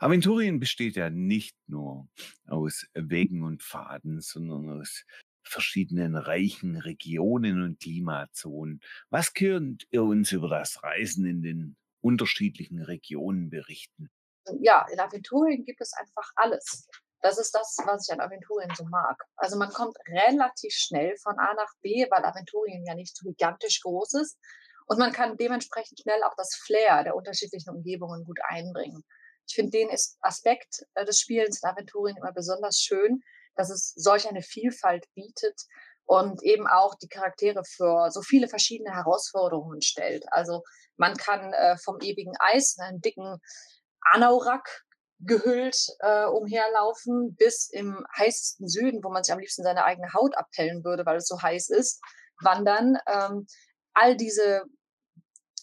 [0.00, 2.08] Aventurien besteht ja nicht nur
[2.46, 5.04] aus Wegen und Pfaden, sondern aus
[5.42, 8.80] verschiedenen reichen Regionen und Klimazonen.
[9.10, 14.10] Was könnt ihr uns über das Reisen in den unterschiedlichen Regionen berichten?
[14.60, 16.88] Ja, in Aventurien gibt es einfach alles.
[17.20, 19.20] Das ist das, was ich an Aventurien so mag.
[19.36, 23.80] Also man kommt relativ schnell von A nach B, weil Aventurien ja nicht so gigantisch
[23.82, 24.38] groß ist.
[24.86, 29.04] Und man kann dementsprechend schnell auch das Flair der unterschiedlichen Umgebungen gut einbringen.
[29.46, 29.90] Ich finde den
[30.20, 33.22] Aspekt äh, des Spielens in Aventurien immer besonders schön,
[33.56, 35.60] dass es solch eine Vielfalt bietet
[36.08, 40.24] und eben auch die Charaktere für so viele verschiedene Herausforderungen stellt.
[40.30, 40.62] Also
[40.96, 43.36] man kann äh, vom ewigen Eis in einen dicken
[44.00, 44.86] Anorak
[45.20, 50.34] gehüllt äh, umherlaufen, bis im heißesten Süden, wo man sich am liebsten seine eigene Haut
[50.34, 52.00] abpellen würde, weil es so heiß ist,
[52.40, 52.96] wandern.
[53.06, 53.46] Ähm,
[53.92, 54.62] all diese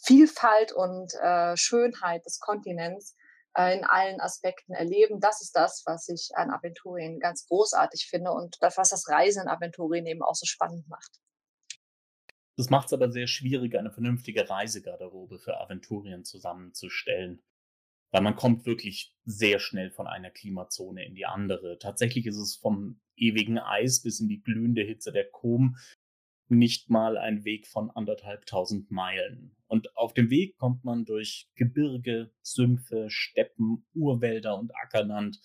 [0.03, 3.15] Vielfalt und äh, Schönheit des Kontinents
[3.57, 5.19] in allen Aspekten erleben.
[5.19, 9.43] Das ist das, was ich an Aventurien ganz großartig finde und das, was das Reisen
[9.43, 11.19] in Aventurien eben auch so spannend macht.
[12.57, 17.41] Das macht es aber sehr schwierig, eine vernünftige Reisegarderobe für Aventurien zusammenzustellen.
[18.11, 21.79] Weil man kommt wirklich sehr schnell von einer Klimazone in die andere.
[21.79, 25.77] Tatsächlich ist es vom ewigen Eis bis in die glühende Hitze der Kom
[26.47, 29.55] nicht mal ein Weg von anderthalbtausend Meilen.
[29.67, 35.39] Und auf dem Weg kommt man durch Gebirge, Sümpfe, Steppen, Urwälder und Ackerland.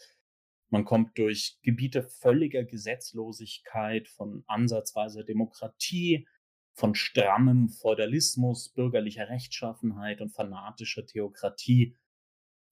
[0.68, 6.26] Man kommt durch Gebiete völliger Gesetzlosigkeit, von ansatzweise Demokratie,
[6.74, 11.96] von strammem Feudalismus, bürgerlicher Rechtschaffenheit und fanatischer Theokratie.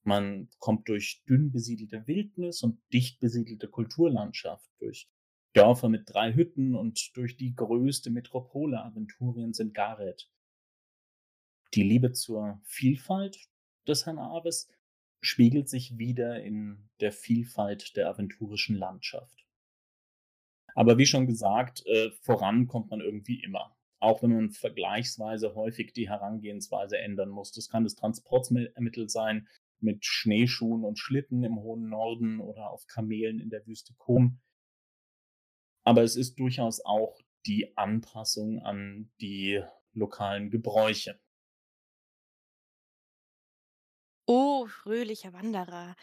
[0.03, 5.11] Man kommt durch dünn besiedelte Wildnis und dicht besiedelte Kulturlandschaft, durch
[5.53, 10.31] Dörfer mit drei Hütten und durch die größte Metropole Aventuriens in Gareth.
[11.75, 13.49] Die Liebe zur Vielfalt
[13.87, 14.71] des Herrn Aves
[15.21, 19.47] spiegelt sich wieder in der Vielfalt der aventurischen Landschaft.
[20.75, 25.93] Aber wie schon gesagt, äh, voran kommt man irgendwie immer auch wenn man vergleichsweise häufig
[25.93, 27.53] die Herangehensweise ändern muss.
[27.53, 29.49] Das kann das Transportmittel sein
[29.81, 34.41] mit Schneeschuhen und Schlitten im hohen Norden oder auf Kamelen in der Wüste Kom.
[35.85, 39.63] Aber es ist durchaus auch die Anpassung an die
[39.93, 41.21] lokalen Gebräuche.
[44.27, 45.97] Oh, fröhlicher Wanderer,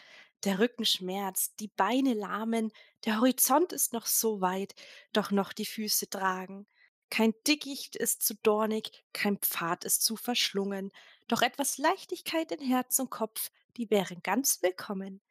[0.44, 2.72] der Rücken schmerzt, die Beine lahmen,
[3.06, 4.74] der Horizont ist noch so weit,
[5.14, 6.68] doch noch die Füße tragen.
[7.10, 10.92] Kein Dickicht ist zu dornig, kein Pfad ist zu verschlungen,
[11.28, 15.22] doch etwas Leichtigkeit in Herz und Kopf, die wären ganz willkommen.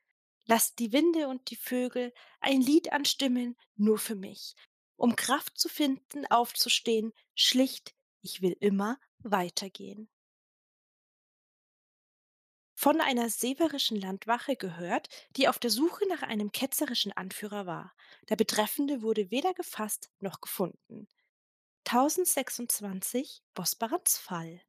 [0.47, 4.55] Lasst die Winde und die Vögel ein Lied anstimmen, nur für mich,
[4.97, 10.09] um Kraft zu finden, aufzustehen, schlicht, ich will immer weitergehen.
[12.77, 17.95] Von einer severischen Landwache gehört, die auf der Suche nach einem ketzerischen Anführer war.
[18.29, 21.09] Der Betreffende wurde weder gefasst noch gefunden.
[21.87, 24.61] 1026 Bosbarats Fall.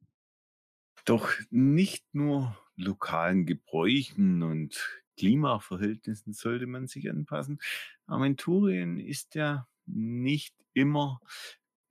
[1.04, 7.58] Doch nicht nur lokalen Gebräuchen und Klimaverhältnissen sollte man sich anpassen.
[8.06, 11.20] Aventurien ist ja nicht immer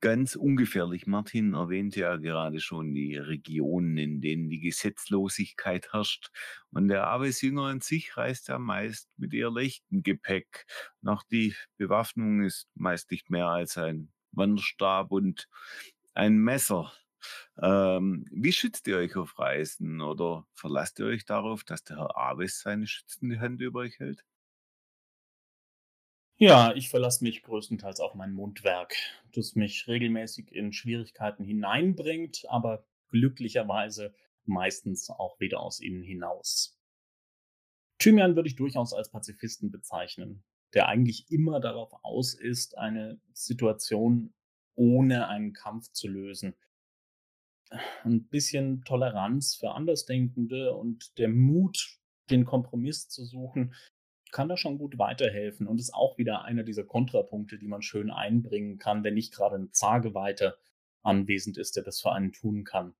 [0.00, 1.06] ganz ungefährlich.
[1.06, 6.30] Martin erwähnte ja gerade schon die Regionen, in denen die Gesetzlosigkeit herrscht.
[6.70, 10.66] Und der Aves-Jünger an sich reist ja meist mit eher leichtem Gepäck.
[11.00, 15.48] Nach die Bewaffnung ist meist nicht mehr als ein Wanderstab und
[16.14, 16.92] ein Messer.
[17.60, 22.16] Ähm, wie schützt ihr euch auf Reisen oder verlasst ihr euch darauf, dass der Herr
[22.16, 24.24] Aves seine schützende Hand über euch hält?
[26.38, 28.94] Ja, ich verlasse mich größtenteils auf mein Mundwerk,
[29.32, 34.14] das mich regelmäßig in Schwierigkeiten hineinbringt, aber glücklicherweise
[34.44, 36.78] meistens auch wieder aus ihnen hinaus.
[37.98, 40.44] Thymian würde ich durchaus als Pazifisten bezeichnen
[40.76, 44.34] der eigentlich immer darauf aus ist, eine Situation
[44.74, 46.54] ohne einen Kampf zu lösen.
[48.04, 51.98] Ein bisschen Toleranz für Andersdenkende und der Mut,
[52.30, 53.74] den Kompromiss zu suchen,
[54.32, 58.10] kann da schon gut weiterhelfen und ist auch wieder einer dieser Kontrapunkte, die man schön
[58.10, 60.58] einbringen kann, wenn nicht gerade ein Zageweiter
[61.02, 62.94] anwesend ist, der das für einen tun kann.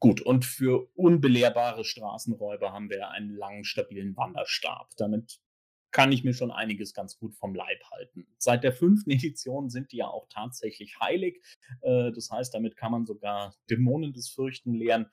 [0.00, 4.90] Gut, und für unbelehrbare Straßenräuber haben wir einen langen, stabilen Wanderstab.
[4.96, 5.40] Damit
[5.92, 8.26] kann ich mir schon einiges ganz gut vom Leib halten.
[8.38, 11.42] Seit der fünften Edition sind die ja auch tatsächlich heilig.
[11.82, 15.10] Äh, das heißt, damit kann man sogar Dämonen des Fürchten lehren.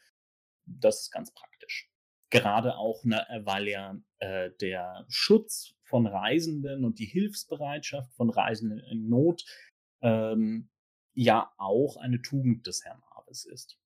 [0.65, 1.91] Das ist ganz praktisch.
[2.32, 8.80] Gerade auch, ne, weil ja äh, der Schutz von Reisenden und die Hilfsbereitschaft von Reisenden
[8.80, 9.43] in Not
[10.01, 10.69] ähm,
[11.13, 13.80] ja auch eine Tugend des Herrn Aves ist.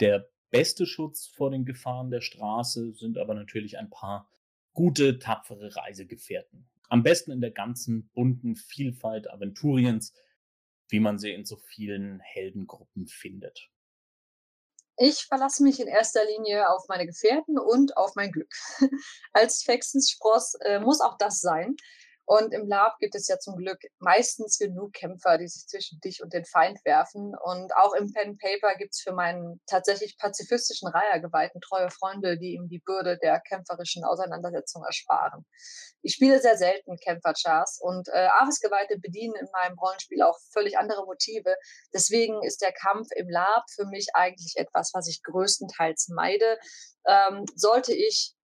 [0.00, 4.30] Der beste Schutz vor den Gefahren der Straße sind aber natürlich ein paar
[4.76, 6.68] gute, tapfere Reisegefährten.
[6.88, 10.12] Am besten in der ganzen bunten Vielfalt Aventuriens,
[10.88, 13.70] wie man sie in so vielen Heldengruppen findet.
[14.98, 18.52] Ich verlasse mich in erster Linie auf meine Gefährten und auf mein Glück.
[19.32, 21.76] Als Fexenspross äh, muss auch das sein.
[22.26, 26.22] Und im Lab gibt es ja zum Glück meistens genug Kämpfer, die sich zwischen dich
[26.22, 27.34] und den Feind werfen.
[27.40, 32.36] Und auch im Pen Paper gibt es für meinen tatsächlich pazifistischen Reiher geweihten treue Freunde,
[32.36, 35.46] die ihm die Bürde der kämpferischen Auseinandersetzung ersparen.
[36.02, 41.04] Ich spiele sehr selten Kämpfer-Chars und äh, Ares-Geweihte bedienen in meinem Rollenspiel auch völlig andere
[41.04, 41.54] Motive.
[41.94, 46.58] Deswegen ist der Kampf im Lab für mich eigentlich etwas, was ich größtenteils meide.
[47.06, 48.35] Ähm, sollte ich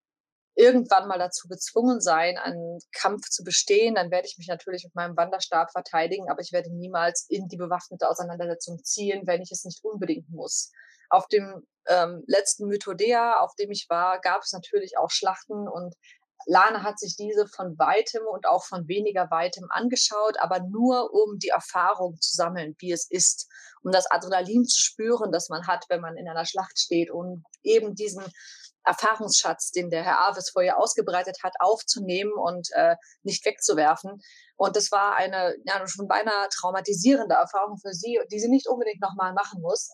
[0.54, 4.94] irgendwann mal dazu gezwungen sein, einen Kampf zu bestehen, dann werde ich mich natürlich mit
[4.94, 9.64] meinem Wanderstab verteidigen, aber ich werde niemals in die bewaffnete Auseinandersetzung ziehen, wenn ich es
[9.64, 10.70] nicht unbedingt muss.
[11.08, 15.94] Auf dem ähm, letzten Mythodea, auf dem ich war, gab es natürlich auch Schlachten und
[16.46, 21.38] Lana hat sich diese von weitem und auch von weniger weitem angeschaut, aber nur um
[21.38, 23.48] die Erfahrung zu sammeln, wie es ist,
[23.82, 27.44] um das Adrenalin zu spüren, das man hat, wenn man in einer Schlacht steht, um
[27.62, 28.24] eben diesen
[28.84, 34.20] Erfahrungsschatz, den der Herr Aves vorher ausgebreitet hat, aufzunehmen und äh, nicht wegzuwerfen.
[34.56, 39.00] Und das war eine ja, schon beinahe traumatisierende Erfahrung für sie, die sie nicht unbedingt
[39.00, 39.90] nochmal machen muss.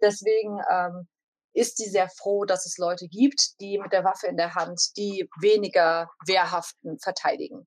[0.00, 1.08] Deswegen ähm,
[1.54, 4.80] ist sie sehr froh, dass es Leute gibt, die mit der Waffe in der Hand
[4.96, 7.66] die weniger Wehrhaften verteidigen.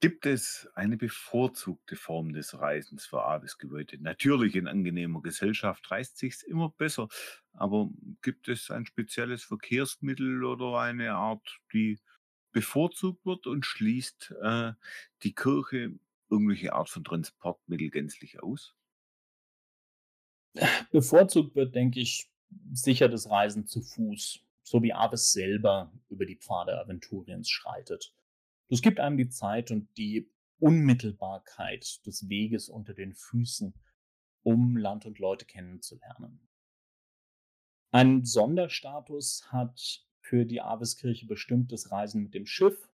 [0.00, 4.00] Gibt es eine bevorzugte Form des Reisens für Avisgeweihte?
[4.00, 7.08] Natürlich in angenehmer Gesellschaft reist sich's immer besser,
[7.52, 7.90] aber
[8.22, 11.98] gibt es ein spezielles Verkehrsmittel oder eine Art, die
[12.52, 14.72] bevorzugt wird und schließt äh,
[15.24, 15.98] die Kirche
[16.30, 18.76] irgendwelche Art von Transportmittel gänzlich aus?
[20.90, 22.30] Bevorzugt wird, denke ich,
[22.72, 28.14] sicher das Reisen zu Fuß, so wie Aves selber über die Pfade Aventuriens schreitet.
[28.68, 33.74] Das gibt einem die Zeit und die Unmittelbarkeit des Weges unter den Füßen,
[34.42, 36.48] um Land und Leute kennenzulernen.
[37.90, 42.90] Ein Sonderstatus hat für die Aveskirche bestimmt das Reisen mit dem Schiff.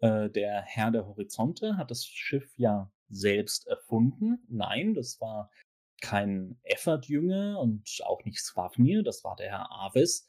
[0.00, 4.44] Äh, der Herr der Horizonte hat das Schiff ja selbst erfunden.
[4.48, 5.50] Nein, das war
[6.00, 10.28] kein Effert-Jünger und auch nicht Swafnir, das war der Herr Aves.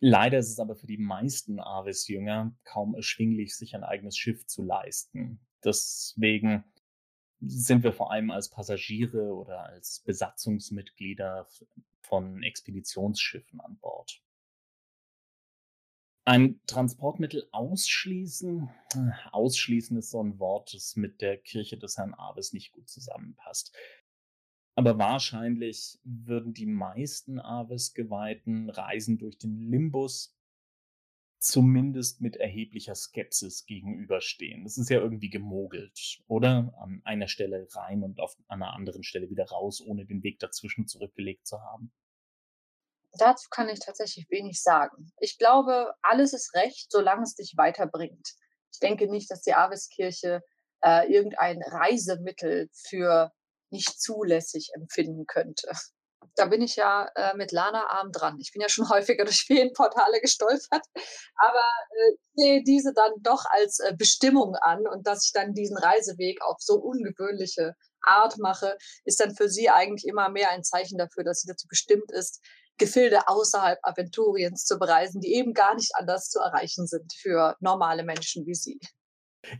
[0.00, 4.62] Leider ist es aber für die meisten Avis-Jünger kaum erschwinglich, sich ein eigenes Schiff zu
[4.62, 5.40] leisten.
[5.64, 6.64] Deswegen
[7.40, 11.46] sind wir vor allem als Passagiere oder als Besatzungsmitglieder
[12.00, 14.22] von Expeditionsschiffen an Bord.
[16.24, 18.68] Ein Transportmittel ausschließen,
[19.30, 23.72] ausschließen ist so ein Wort, das mit der Kirche des Herrn Aves nicht gut zusammenpasst.
[24.76, 30.36] Aber wahrscheinlich würden die meisten Aves-Geweihten Reisen durch den Limbus
[31.38, 34.64] zumindest mit erheblicher Skepsis gegenüberstehen.
[34.64, 36.74] Das ist ja irgendwie gemogelt, oder?
[36.78, 40.86] An einer Stelle rein und auf einer anderen Stelle wieder raus, ohne den Weg dazwischen
[40.86, 41.90] zurückgelegt zu haben.
[43.12, 45.10] Dazu kann ich tatsächlich wenig sagen.
[45.20, 48.34] Ich glaube, alles ist recht, solange es dich weiterbringt.
[48.72, 50.42] Ich denke nicht, dass die Aveskirche
[50.82, 53.32] äh, irgendein Reisemittel für
[53.70, 55.70] nicht zulässig empfinden könnte.
[56.34, 58.38] Da bin ich ja äh, mit Lana arm dran.
[58.40, 60.84] Ich bin ja schon häufiger durch Feenportale gestolpert,
[61.36, 65.78] aber äh, sehe diese dann doch als äh, Bestimmung an und dass ich dann diesen
[65.78, 70.98] Reiseweg auf so ungewöhnliche Art mache, ist dann für sie eigentlich immer mehr ein Zeichen
[70.98, 72.40] dafür, dass sie dazu bestimmt ist,
[72.78, 78.04] Gefilde außerhalb Aventuriens zu bereisen, die eben gar nicht anders zu erreichen sind für normale
[78.04, 78.78] Menschen wie sie.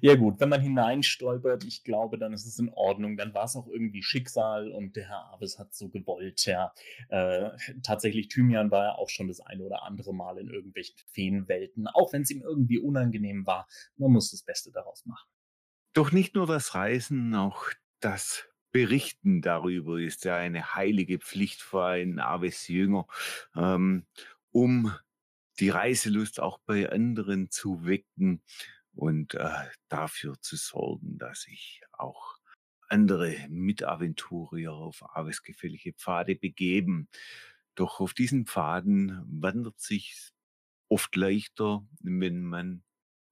[0.01, 3.17] Ja gut, wenn man hineinstolpert, ich glaube, dann ist es in Ordnung.
[3.17, 6.45] Dann war es auch irgendwie Schicksal und der Herr Aves hat so gewollt.
[6.47, 6.73] Ja,
[7.09, 7.51] äh,
[7.83, 12.13] tatsächlich, Thymian war ja auch schon das eine oder andere Mal in irgendwelchen Feenwelten, auch
[12.13, 13.67] wenn es ihm irgendwie unangenehm war.
[13.97, 15.29] Man muss das Beste daraus machen.
[15.93, 17.71] Doch nicht nur das Reisen, auch
[18.01, 23.07] das Berichten darüber ist ja eine heilige Pflicht für einen Aves Jünger,
[23.55, 24.05] ähm,
[24.53, 24.93] um
[25.59, 28.43] die Reiselust auch bei anderen zu wecken
[28.97, 29.51] und äh,
[29.89, 32.39] dafür zu sorgen, dass sich auch
[32.89, 37.09] andere Mitaventurier auf Aves gefällige Pfade begeben.
[37.75, 40.31] Doch auf diesen Pfaden wandert sich
[40.89, 42.85] oft leichter, wenn man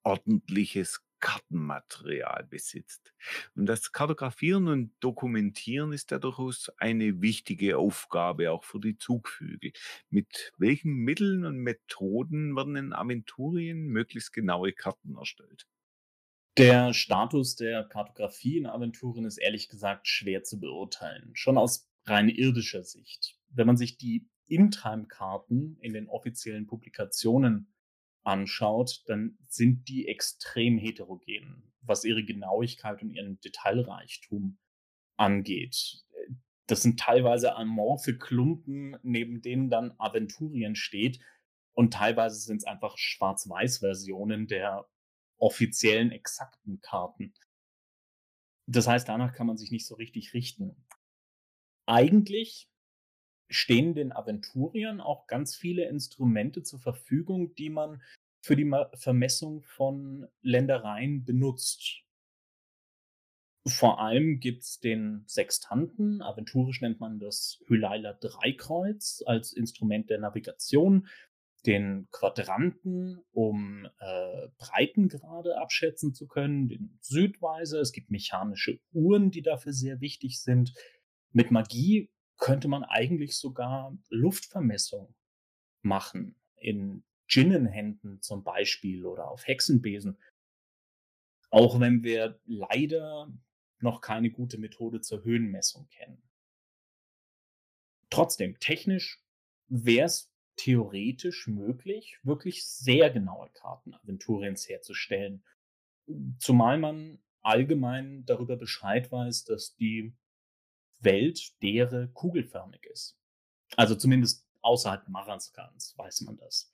[0.03, 3.15] ordentliches Kartenmaterial besitzt.
[3.57, 9.73] Und das Kartografieren und Dokumentieren ist ja durchaus eine wichtige Aufgabe auch für die Zugvögel.
[10.11, 15.67] Mit welchen Mitteln und Methoden werden in Aventurien möglichst genaue Karten erstellt?
[16.59, 22.29] Der Status der Kartografie in Aventurien ist ehrlich gesagt schwer zu beurteilen, schon aus rein
[22.29, 23.39] irdischer Sicht.
[23.49, 27.74] Wenn man sich die In-Time-Karten in den offiziellen Publikationen
[28.25, 34.59] anschaut, dann sind die extrem heterogen, was ihre Genauigkeit und ihren Detailreichtum
[35.17, 36.05] angeht.
[36.67, 41.21] Das sind teilweise amorphe Klumpen, neben denen dann Aventurien steht.
[41.75, 44.89] Und teilweise sind es einfach Schwarz-Weiß-Versionen der
[45.37, 47.35] offiziellen, exakten Karten.
[48.67, 50.87] Das heißt, danach kann man sich nicht so richtig richten.
[51.87, 52.71] Eigentlich
[53.55, 58.03] stehen den Aventuriern auch ganz viele Instrumente zur Verfügung, die man
[58.43, 62.03] für die Vermessung von Ländereien benutzt.
[63.67, 70.19] Vor allem gibt es den Sextanten, aventurisch nennt man das Hylaila Dreikreuz als Instrument der
[70.19, 71.09] Navigation,
[71.65, 79.41] den Quadranten, um äh, Breitengrade abschätzen zu können, den Südweiser, es gibt mechanische Uhren, die
[79.41, 80.75] dafür sehr wichtig sind.
[81.33, 85.15] Mit Magie könnte man eigentlich sogar Luftvermessung
[85.83, 86.37] machen.
[86.57, 90.19] In Djinnenhänden zum Beispiel oder auf Hexenbesen.
[91.51, 93.33] Auch wenn wir leider
[93.79, 96.23] noch keine gute Methode zur Höhenmessung kennen.
[98.11, 99.23] Trotzdem, technisch
[99.69, 105.45] wäre es theoretisch möglich, wirklich sehr genaue Karten Aventuriens herzustellen.
[106.39, 110.15] Zumal man allgemein darüber Bescheid weiß, dass die
[111.05, 113.17] Welt dere kugelförmig ist.
[113.77, 116.71] Also zumindest außerhalb Maraskans weiß man das.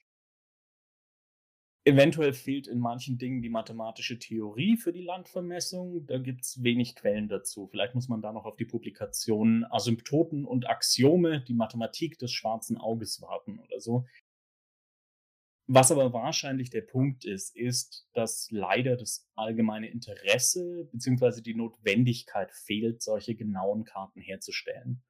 [1.84, 6.06] Eventuell fehlt in manchen Dingen die mathematische Theorie für die Landvermessung.
[6.06, 7.68] Da gibt es wenig Quellen dazu.
[7.68, 12.76] Vielleicht muss man da noch auf die Publikationen Asymptoten und Axiome, die Mathematik des schwarzen
[12.76, 14.04] Auges warten oder so.
[15.72, 21.42] Was aber wahrscheinlich der Punkt ist, ist, dass leider das allgemeine Interesse bzw.
[21.42, 25.04] die Notwendigkeit fehlt, solche genauen Karten herzustellen.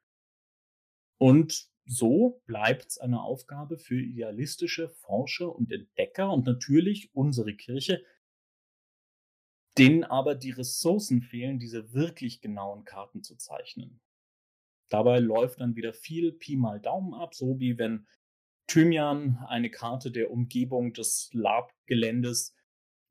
[1.17, 8.05] Und so bleibt es eine Aufgabe für idealistische Forscher und Entdecker und natürlich unsere Kirche,
[9.79, 14.03] denen aber die Ressourcen fehlen, diese wirklich genauen Karten zu zeichnen.
[14.91, 18.07] Dabei läuft dann wieder viel Pi mal Daumen ab, so wie wenn
[18.71, 22.55] Thymian eine Karte der Umgebung des Labgeländes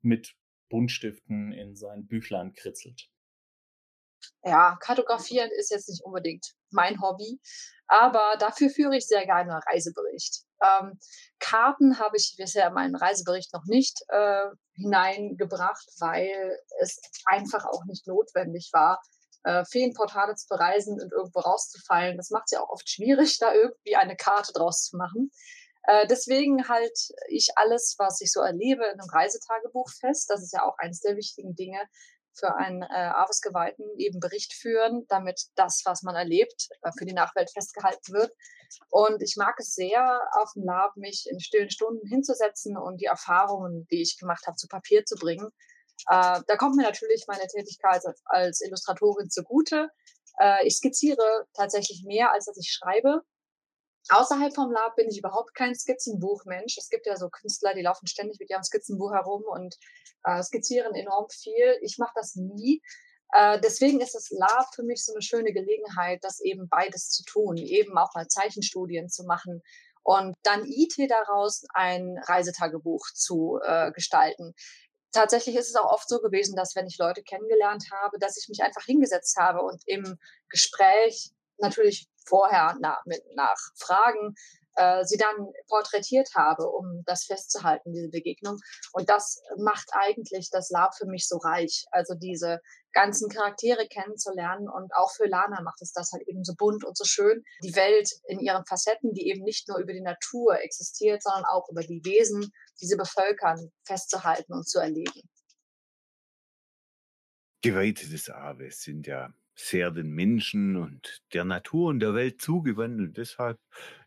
[0.00, 0.34] mit
[0.70, 3.10] Buntstiften in sein Büchlein kritzelt.
[4.42, 7.40] Ja, kartografieren ist jetzt nicht unbedingt mein Hobby,
[7.88, 10.44] aber dafür führe ich sehr gerne einen Reisebericht.
[10.62, 10.98] Ähm,
[11.38, 14.46] Karten habe ich bisher in meinen Reisebericht noch nicht äh,
[14.76, 19.02] hineingebracht, weil es einfach auch nicht notwendig war,
[19.44, 22.16] äh, Feenportale zu bereisen und irgendwo rauszufallen.
[22.16, 25.30] Das macht es ja auch oft schwierig, da irgendwie eine Karte draus zu machen.
[25.84, 30.28] Äh, deswegen halt ich alles, was ich so erlebe, in einem Reisetagebuch fest.
[30.30, 31.80] Das ist ja auch eines der wichtigen Dinge
[32.34, 37.12] für einen äh, Aves-Geweihten, eben Bericht führen, damit das, was man erlebt, äh, für die
[37.12, 38.32] Nachwelt festgehalten wird.
[38.88, 43.06] Und ich mag es sehr, auf dem Lab mich in stillen Stunden hinzusetzen und die
[43.06, 45.50] Erfahrungen, die ich gemacht habe, zu Papier zu bringen
[46.08, 49.88] äh, da kommt mir natürlich meine Tätigkeit als, als Illustratorin zugute.
[50.38, 53.22] Äh, ich skizziere tatsächlich mehr, als dass ich schreibe.
[54.08, 56.78] Außerhalb vom Lab bin ich überhaupt kein Skizzenbuchmensch.
[56.78, 59.76] Es gibt ja so Künstler, die laufen ständig mit ihrem Skizzenbuch herum und
[60.24, 61.78] äh, skizzieren enorm viel.
[61.82, 62.82] Ich mache das nie.
[63.32, 67.22] Äh, deswegen ist das Lab für mich so eine schöne Gelegenheit, das eben beides zu
[67.24, 69.62] tun, eben auch mal Zeichenstudien zu machen
[70.02, 74.54] und dann IT daraus ein Reisetagebuch zu äh, gestalten
[75.12, 78.48] tatsächlich ist es auch oft so gewesen, dass wenn ich Leute kennengelernt habe, dass ich
[78.48, 84.34] mich einfach hingesetzt habe und im Gespräch natürlich vorher nach, mit, nach Fragen
[84.76, 88.56] äh, sie dann porträtiert habe, um das festzuhalten, diese Begegnung.
[88.92, 91.84] Und das macht eigentlich das Lab für mich so reich.
[91.90, 92.60] Also diese
[92.92, 96.96] ganzen Charaktere kennenzulernen und auch für Lana macht es das halt eben so bunt und
[96.96, 97.42] so schön.
[97.62, 101.68] Die Welt in ihren Facetten, die eben nicht nur über die Natur existiert, sondern auch
[101.70, 102.50] über die Wesen,
[102.80, 105.22] die sie bevölkern, festzuhalten und zu erleben.
[107.62, 113.16] Geweihte des Aves sind ja sehr den Menschen und der Natur und der Welt zugewandt.
[113.16, 113.58] Deshalb,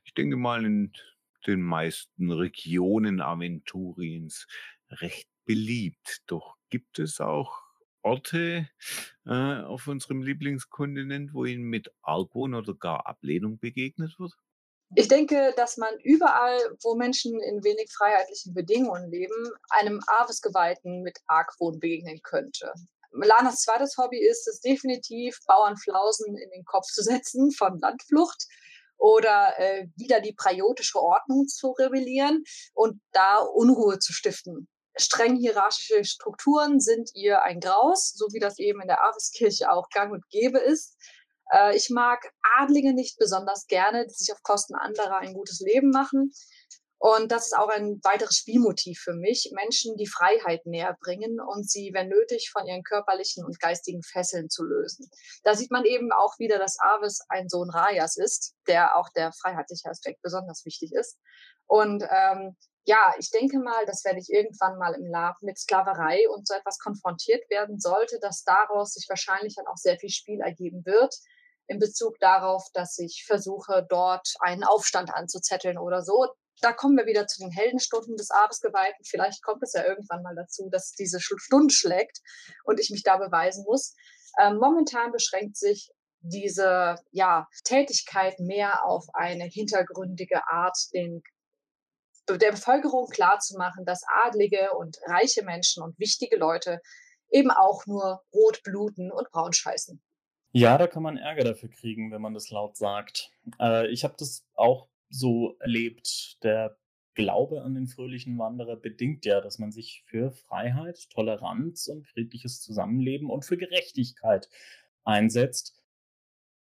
[0.04, 0.94] ich denke mal, in
[1.48, 4.48] den meisten Regionen Aventuriens
[4.90, 6.22] recht beliebt.
[6.28, 7.62] Doch gibt es auch
[8.02, 8.70] Orte
[9.26, 14.34] äh, auf unserem Lieblingskontinent, wo Ihnen mit Argwohn oder gar Ablehnung begegnet wird?
[14.96, 21.18] Ich denke, dass man überall, wo Menschen in wenig freiheitlichen Bedingungen leben, einem Aves-Geweihten mit
[21.26, 22.72] Argwohn begegnen könnte.
[23.12, 28.46] Lanas zweites Hobby ist es definitiv, Bauernflausen in den Kopf zu setzen von Landflucht
[29.04, 34.70] oder äh, wieder die praiotische Ordnung zu rebellieren und da Unruhe zu stiften.
[34.96, 39.90] Streng hierarchische Strukturen sind ihr ein Graus, so wie das eben in der Aveskirche auch
[39.90, 40.96] gang und gäbe ist.
[41.52, 45.90] Äh, ich mag Adlige nicht besonders gerne, die sich auf Kosten anderer ein gutes Leben
[45.90, 46.32] machen.
[47.04, 51.70] Und das ist auch ein weiteres Spielmotiv für mich, Menschen die Freiheit näher bringen und
[51.70, 55.10] sie, wenn nötig, von ihren körperlichen und geistigen Fesseln zu lösen.
[55.44, 59.34] Da sieht man eben auch wieder, dass Avis ein Sohn Rajas ist, der auch der
[59.34, 61.20] freiheitliche Aspekt besonders wichtig ist.
[61.68, 66.30] Und ähm, ja, ich denke mal, dass wenn ich irgendwann mal im Lab mit Sklaverei
[66.30, 70.40] und so etwas konfrontiert werden sollte, dass daraus sich wahrscheinlich dann auch sehr viel Spiel
[70.40, 71.14] ergeben wird
[71.68, 76.30] in Bezug darauf, dass ich versuche, dort einen Aufstand anzuzetteln oder so.
[76.62, 79.04] Da kommen wir wieder zu den Heldenstunden des Abendgeweihten.
[79.06, 82.20] Vielleicht kommt es ja irgendwann mal dazu, dass diese Stunde schlägt
[82.64, 83.96] und ich mich da beweisen muss.
[84.40, 85.92] Ähm, momentan beschränkt sich
[86.22, 91.22] diese ja, Tätigkeit mehr auf eine hintergründige Art, den
[92.30, 96.80] der Bevölkerung klarzumachen, dass adlige und reiche Menschen und wichtige Leute
[97.30, 100.02] eben auch nur rot bluten und braun scheißen.
[100.54, 103.32] Ja, da kann man Ärger dafür kriegen, wenn man das laut sagt.
[103.60, 106.44] Äh, ich habe das auch so erlebt.
[106.44, 106.78] Der
[107.14, 112.62] Glaube an den fröhlichen Wanderer bedingt ja, dass man sich für Freiheit, Toleranz und friedliches
[112.62, 114.50] Zusammenleben und für Gerechtigkeit
[115.04, 115.80] einsetzt.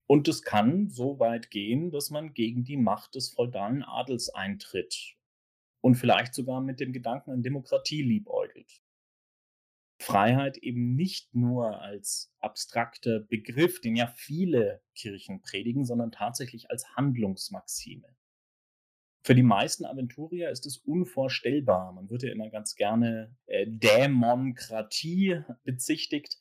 [0.08, 5.16] Und es kann so weit gehen, dass man gegen die Macht des feudalen Adels eintritt
[5.82, 8.82] und vielleicht sogar mit dem Gedanken an Demokratie liebäugelt.
[10.02, 16.96] Freiheit eben nicht nur als abstrakter Begriff, den ja viele Kirchen predigen, sondern tatsächlich als
[16.96, 18.16] Handlungsmaxime.
[19.26, 21.91] Für die meisten Aventurier ist es unvorstellbar.
[21.93, 26.38] Man wird ja immer ganz gerne äh, Dämonkratie bezichtigt.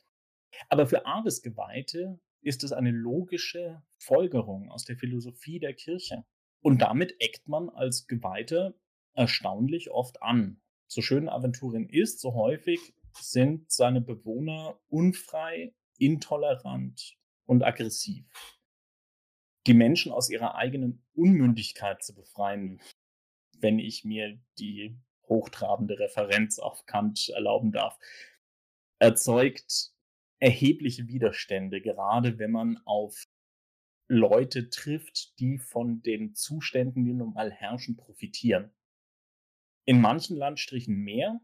[0.68, 6.26] Aber für Aves-Geweihte ist es eine logische Folgerung aus der Philosophie der Kirche.
[6.60, 8.74] Und damit eckt man als Geweihter
[9.14, 10.60] erstaunlich oft an.
[10.86, 17.16] So schön Aventurien ist, so häufig sind seine Bewohner unfrei, intolerant
[17.46, 18.26] und aggressiv.
[19.66, 22.80] Die Menschen aus ihrer eigenen Unmündigkeit zu befreien,
[23.58, 24.96] wenn ich mir die
[25.28, 27.98] hochtrabende Referenz auf Kant erlauben darf,
[28.98, 29.92] erzeugt
[30.38, 33.26] erhebliche Widerstände, gerade wenn man auf
[34.08, 38.70] Leute trifft, die von den Zuständen, die nun mal herrschen, profitieren.
[39.86, 41.40] In manchen Landstrichen mehr,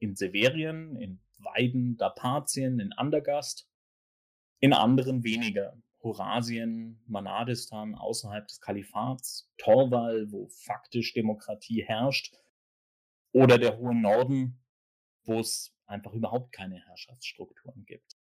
[0.00, 3.70] in Severien, in Weiden, Dapazien, in Andergast,
[4.60, 5.76] in anderen weniger.
[6.04, 12.36] Horasien, Manadistan außerhalb des Kalifats, Torwal, wo faktisch Demokratie herrscht,
[13.32, 14.62] oder der hohe Norden,
[15.24, 18.16] wo es einfach überhaupt keine Herrschaftsstrukturen gibt.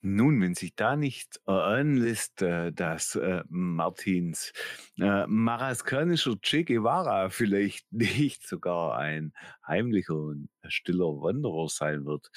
[0.00, 4.52] Nun, wenn sich da nicht erahnen lässt, äh, dass äh, Martins
[5.00, 9.32] äh, maraskanischer Che Guevara vielleicht nicht sogar ein
[9.66, 12.30] heimlicher und stiller Wanderer sein wird.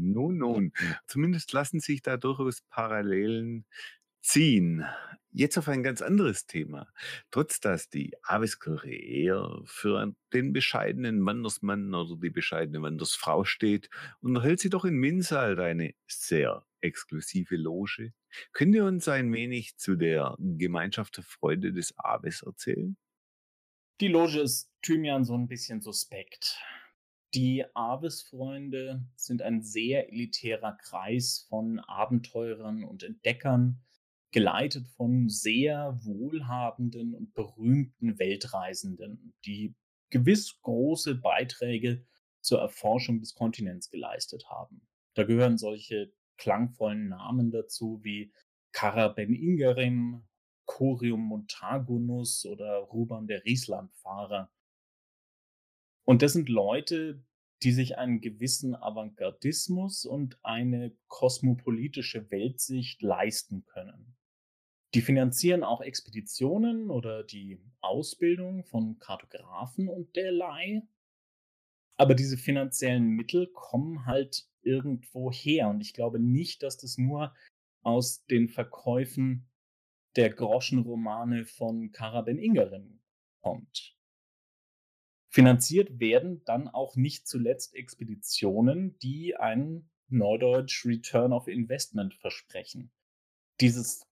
[0.00, 0.72] Nun, nun,
[1.06, 3.66] zumindest lassen sich da durchaus Parallelen
[4.22, 4.84] ziehen.
[5.32, 6.88] Jetzt auf ein ganz anderes Thema.
[7.30, 13.90] Trotz dass die Aveskirche eher für den bescheidenen Wandersmann oder die bescheidene Wandersfrau steht,
[14.20, 18.12] unterhält sie doch in Minsal eine sehr exklusive Loge.
[18.52, 22.96] Könnt ihr uns ein wenig zu der Gemeinschaft der Freude des Aves erzählen?
[24.00, 26.58] Die Loge ist Thymian so ein bisschen suspekt.
[27.34, 33.82] Die Aves-Freunde sind ein sehr elitärer Kreis von Abenteurern und Entdeckern,
[34.30, 39.74] geleitet von sehr wohlhabenden und berühmten Weltreisenden, die
[40.10, 42.06] gewiss große Beiträge
[42.40, 44.86] zur Erforschung des Kontinents geleistet haben.
[45.14, 48.32] Da gehören solche klangvollen Namen dazu wie
[48.72, 50.26] Kara Ben Ingerim,
[50.64, 54.50] Corium Montagunus oder Ruban der Rieslandfahrer.
[56.08, 57.22] Und das sind Leute,
[57.62, 64.16] die sich einen gewissen Avantgardismus und eine kosmopolitische Weltsicht leisten können.
[64.94, 70.80] Die finanzieren auch Expeditionen oder die Ausbildung von Kartografen und derlei.
[71.98, 75.68] Aber diese finanziellen Mittel kommen halt irgendwo her.
[75.68, 77.34] Und ich glaube nicht, dass das nur
[77.82, 79.50] aus den Verkäufen
[80.16, 83.02] der Groschenromane von Karaben Ingerin
[83.42, 83.97] kommt.
[85.38, 92.90] Finanziert werden dann auch nicht zuletzt Expeditionen, die einen Neudeutsch Return of Investment versprechen.
[93.60, 94.04] Dieses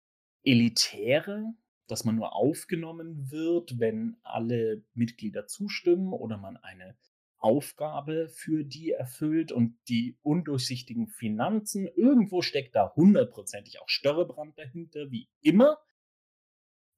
[0.44, 1.52] Elitäre,
[1.88, 6.96] dass man nur aufgenommen wird, wenn alle Mitglieder zustimmen oder man eine
[7.38, 11.88] Aufgabe für die erfüllt und die undurchsichtigen Finanzen.
[11.88, 15.76] Irgendwo steckt da hundertprozentig auch Störrebrand dahinter, wie immer.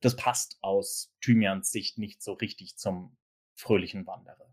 [0.00, 3.16] Das passt aus Thymians Sicht nicht so richtig zum
[3.58, 4.48] fröhlichen Wanderer.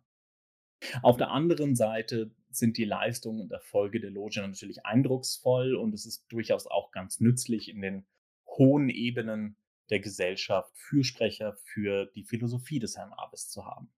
[1.02, 6.06] Auf der anderen Seite sind die Leistungen und Erfolge der Loge natürlich eindrucksvoll und es
[6.06, 8.08] ist durchaus auch ganz nützlich in den
[8.48, 9.58] hohen Ebenen
[9.90, 13.92] der Gesellschaft Fürsprecher für die Philosophie des Herrn Abbes zu haben.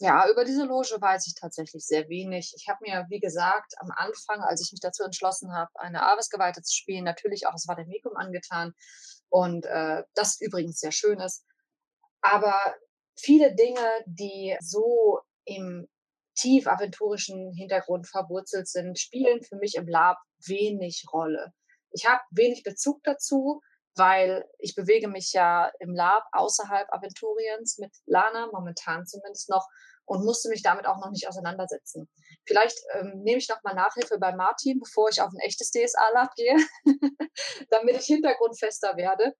[0.00, 2.52] Ja, über diese Loge weiß ich tatsächlich sehr wenig.
[2.56, 6.62] Ich habe mir, wie gesagt, am Anfang, als ich mich dazu entschlossen habe, eine Aves-Geweihte
[6.62, 8.74] zu spielen, natürlich auch das Vademecum angetan
[9.28, 11.44] und äh, das übrigens sehr schön ist.
[12.20, 12.56] Aber
[13.16, 15.88] viele Dinge, die so im
[16.34, 21.52] tief aventurischen Hintergrund verwurzelt sind, spielen für mich im Lab wenig Rolle.
[21.90, 23.60] Ich habe wenig Bezug dazu,
[23.96, 29.66] weil ich bewege mich ja im Lab außerhalb Aventuriens mit Lana, momentan zumindest noch,
[30.06, 32.08] und musste mich damit auch noch nicht auseinandersetzen.
[32.46, 36.56] Vielleicht ähm, nehme ich nochmal Nachhilfe bei Martin, bevor ich auf ein echtes DSA-Lab gehe,
[37.70, 39.34] damit ich hintergrundfester werde.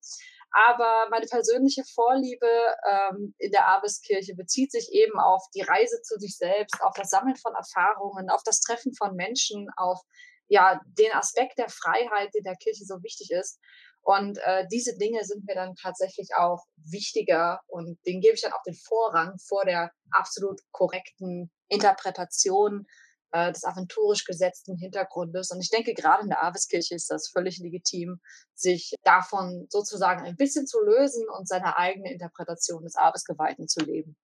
[0.57, 2.47] Aber meine persönliche Vorliebe
[2.89, 7.11] ähm, in der Abeskirche bezieht sich eben auf die Reise zu sich selbst, auf das
[7.11, 10.01] Sammeln von Erfahrungen, auf das Treffen von Menschen, auf
[10.47, 13.59] ja den Aspekt der Freiheit, der der Kirche so wichtig ist.
[14.03, 18.53] Und äh, diese Dinge sind mir dann tatsächlich auch wichtiger und denen gebe ich dann
[18.53, 22.87] auch den Vorrang vor der absolut korrekten Interpretation
[23.35, 25.51] äh, des aventurisch gesetzten Hintergrundes.
[25.51, 28.21] Und ich denke, gerade in der Aveskirche ist das völlig legitim,
[28.55, 34.17] sich davon sozusagen ein bisschen zu lösen und seine eigene Interpretation des Avesgeweihten zu leben.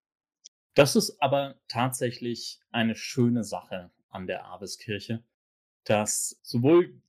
[0.75, 5.25] Das ist aber tatsächlich eine schöne Sache an der Aveskirche,
[5.83, 7.03] dass sowohl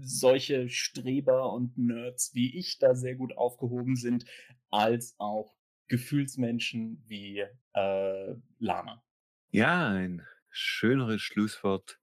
[0.00, 4.26] solche Streber und Nerds wie ich da sehr gut aufgehoben sind,
[4.70, 5.56] als auch
[5.88, 9.02] Gefühlsmenschen wie äh, Lana.
[9.50, 10.22] Ja, ein
[10.56, 12.00] schöneres Schlusswort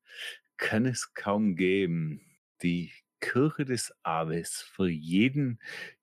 [0.58, 2.22] kann es kaum geben.
[2.62, 5.60] Die Kirche des Aves für jeden,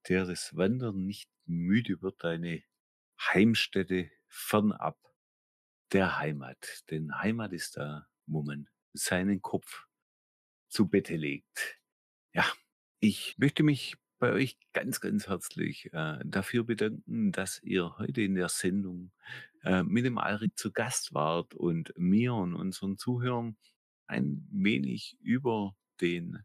[0.09, 2.63] der das Wandern nicht müde wird, eine
[3.21, 4.99] Heimstätte fernab
[5.93, 6.85] der Heimat.
[6.91, 9.87] Denn Heimat ist da, wo man seinen Kopf
[10.69, 11.79] zu Bette legt.
[12.33, 12.47] Ja,
[13.01, 18.35] ich möchte mich bei euch ganz, ganz herzlich äh, dafür bedanken, dass ihr heute in
[18.35, 19.13] der Sendung
[19.65, 23.57] äh, mit dem Alrik zu Gast wart und mir und unseren Zuhörern
[24.07, 26.45] ein wenig über den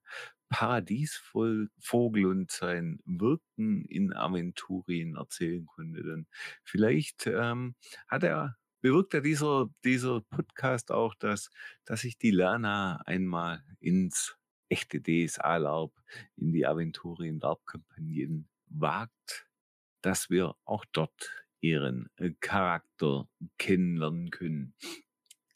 [0.50, 6.04] Paradiesvogel und sein Wirken in Aventurien erzählen konnte.
[6.04, 6.28] Denn
[6.64, 7.76] vielleicht ähm,
[8.08, 11.50] hat er bewirkt ja dieser, dieser Podcast auch, dass,
[11.86, 14.38] dass sich die Lana einmal ins
[14.70, 15.94] echte DSA-Larp
[16.36, 19.48] in die Aventurien LARP-Kampagnen wagt,
[20.02, 24.76] dass wir auch dort ihren äh, Charakter kennenlernen können.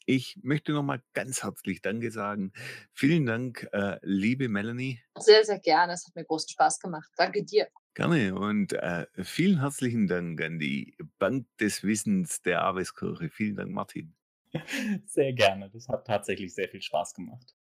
[0.06, 2.52] Ich möchte nochmal ganz herzlich Danke sagen.
[2.92, 5.00] Vielen Dank, äh, liebe Melanie.
[5.18, 5.92] Sehr, sehr gerne.
[5.92, 7.10] Es hat mir großen Spaß gemacht.
[7.16, 7.68] Danke dir.
[7.94, 13.30] Gerne und äh, vielen herzlichen Dank an die Bank des Wissens der Aveskirche.
[13.30, 14.14] Vielen Dank, Martin.
[15.06, 15.70] Sehr gerne.
[15.70, 17.54] Das hat tatsächlich sehr viel Spaß gemacht.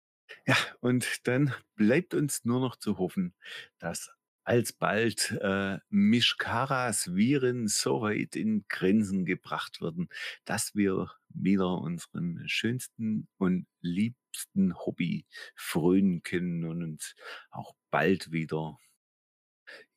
[0.45, 3.33] Ja, und dann bleibt uns nur noch zu hoffen,
[3.79, 4.11] dass
[4.47, 10.07] alsbald äh, Mishkaras Viren so weit in Grenzen gebracht werden,
[10.45, 17.13] dass wir wieder unserem schönsten und liebsten Hobby frönen können und uns
[17.51, 18.79] auch bald wieder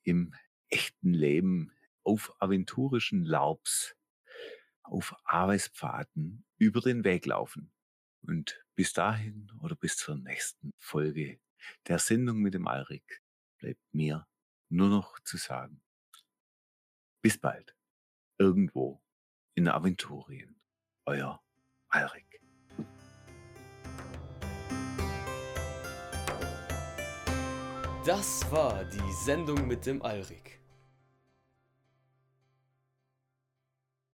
[0.03, 0.35] im
[0.67, 1.71] echten Leben
[2.03, 3.95] auf aventurischen Laubs,
[4.83, 7.71] auf Arbeitspfaden über den Weg laufen.
[8.23, 11.39] Und bis dahin oder bis zur nächsten Folge
[11.87, 13.21] der Sendung mit dem Alrik
[13.57, 14.27] bleibt mir
[14.71, 15.81] nur noch zu sagen.
[17.21, 17.75] Bis bald.
[18.37, 19.03] Irgendwo
[19.53, 20.59] in Aventurien.
[21.05, 21.41] Euer
[21.89, 22.41] Alrik.
[28.05, 30.60] Das war die Sendung mit dem Alrik.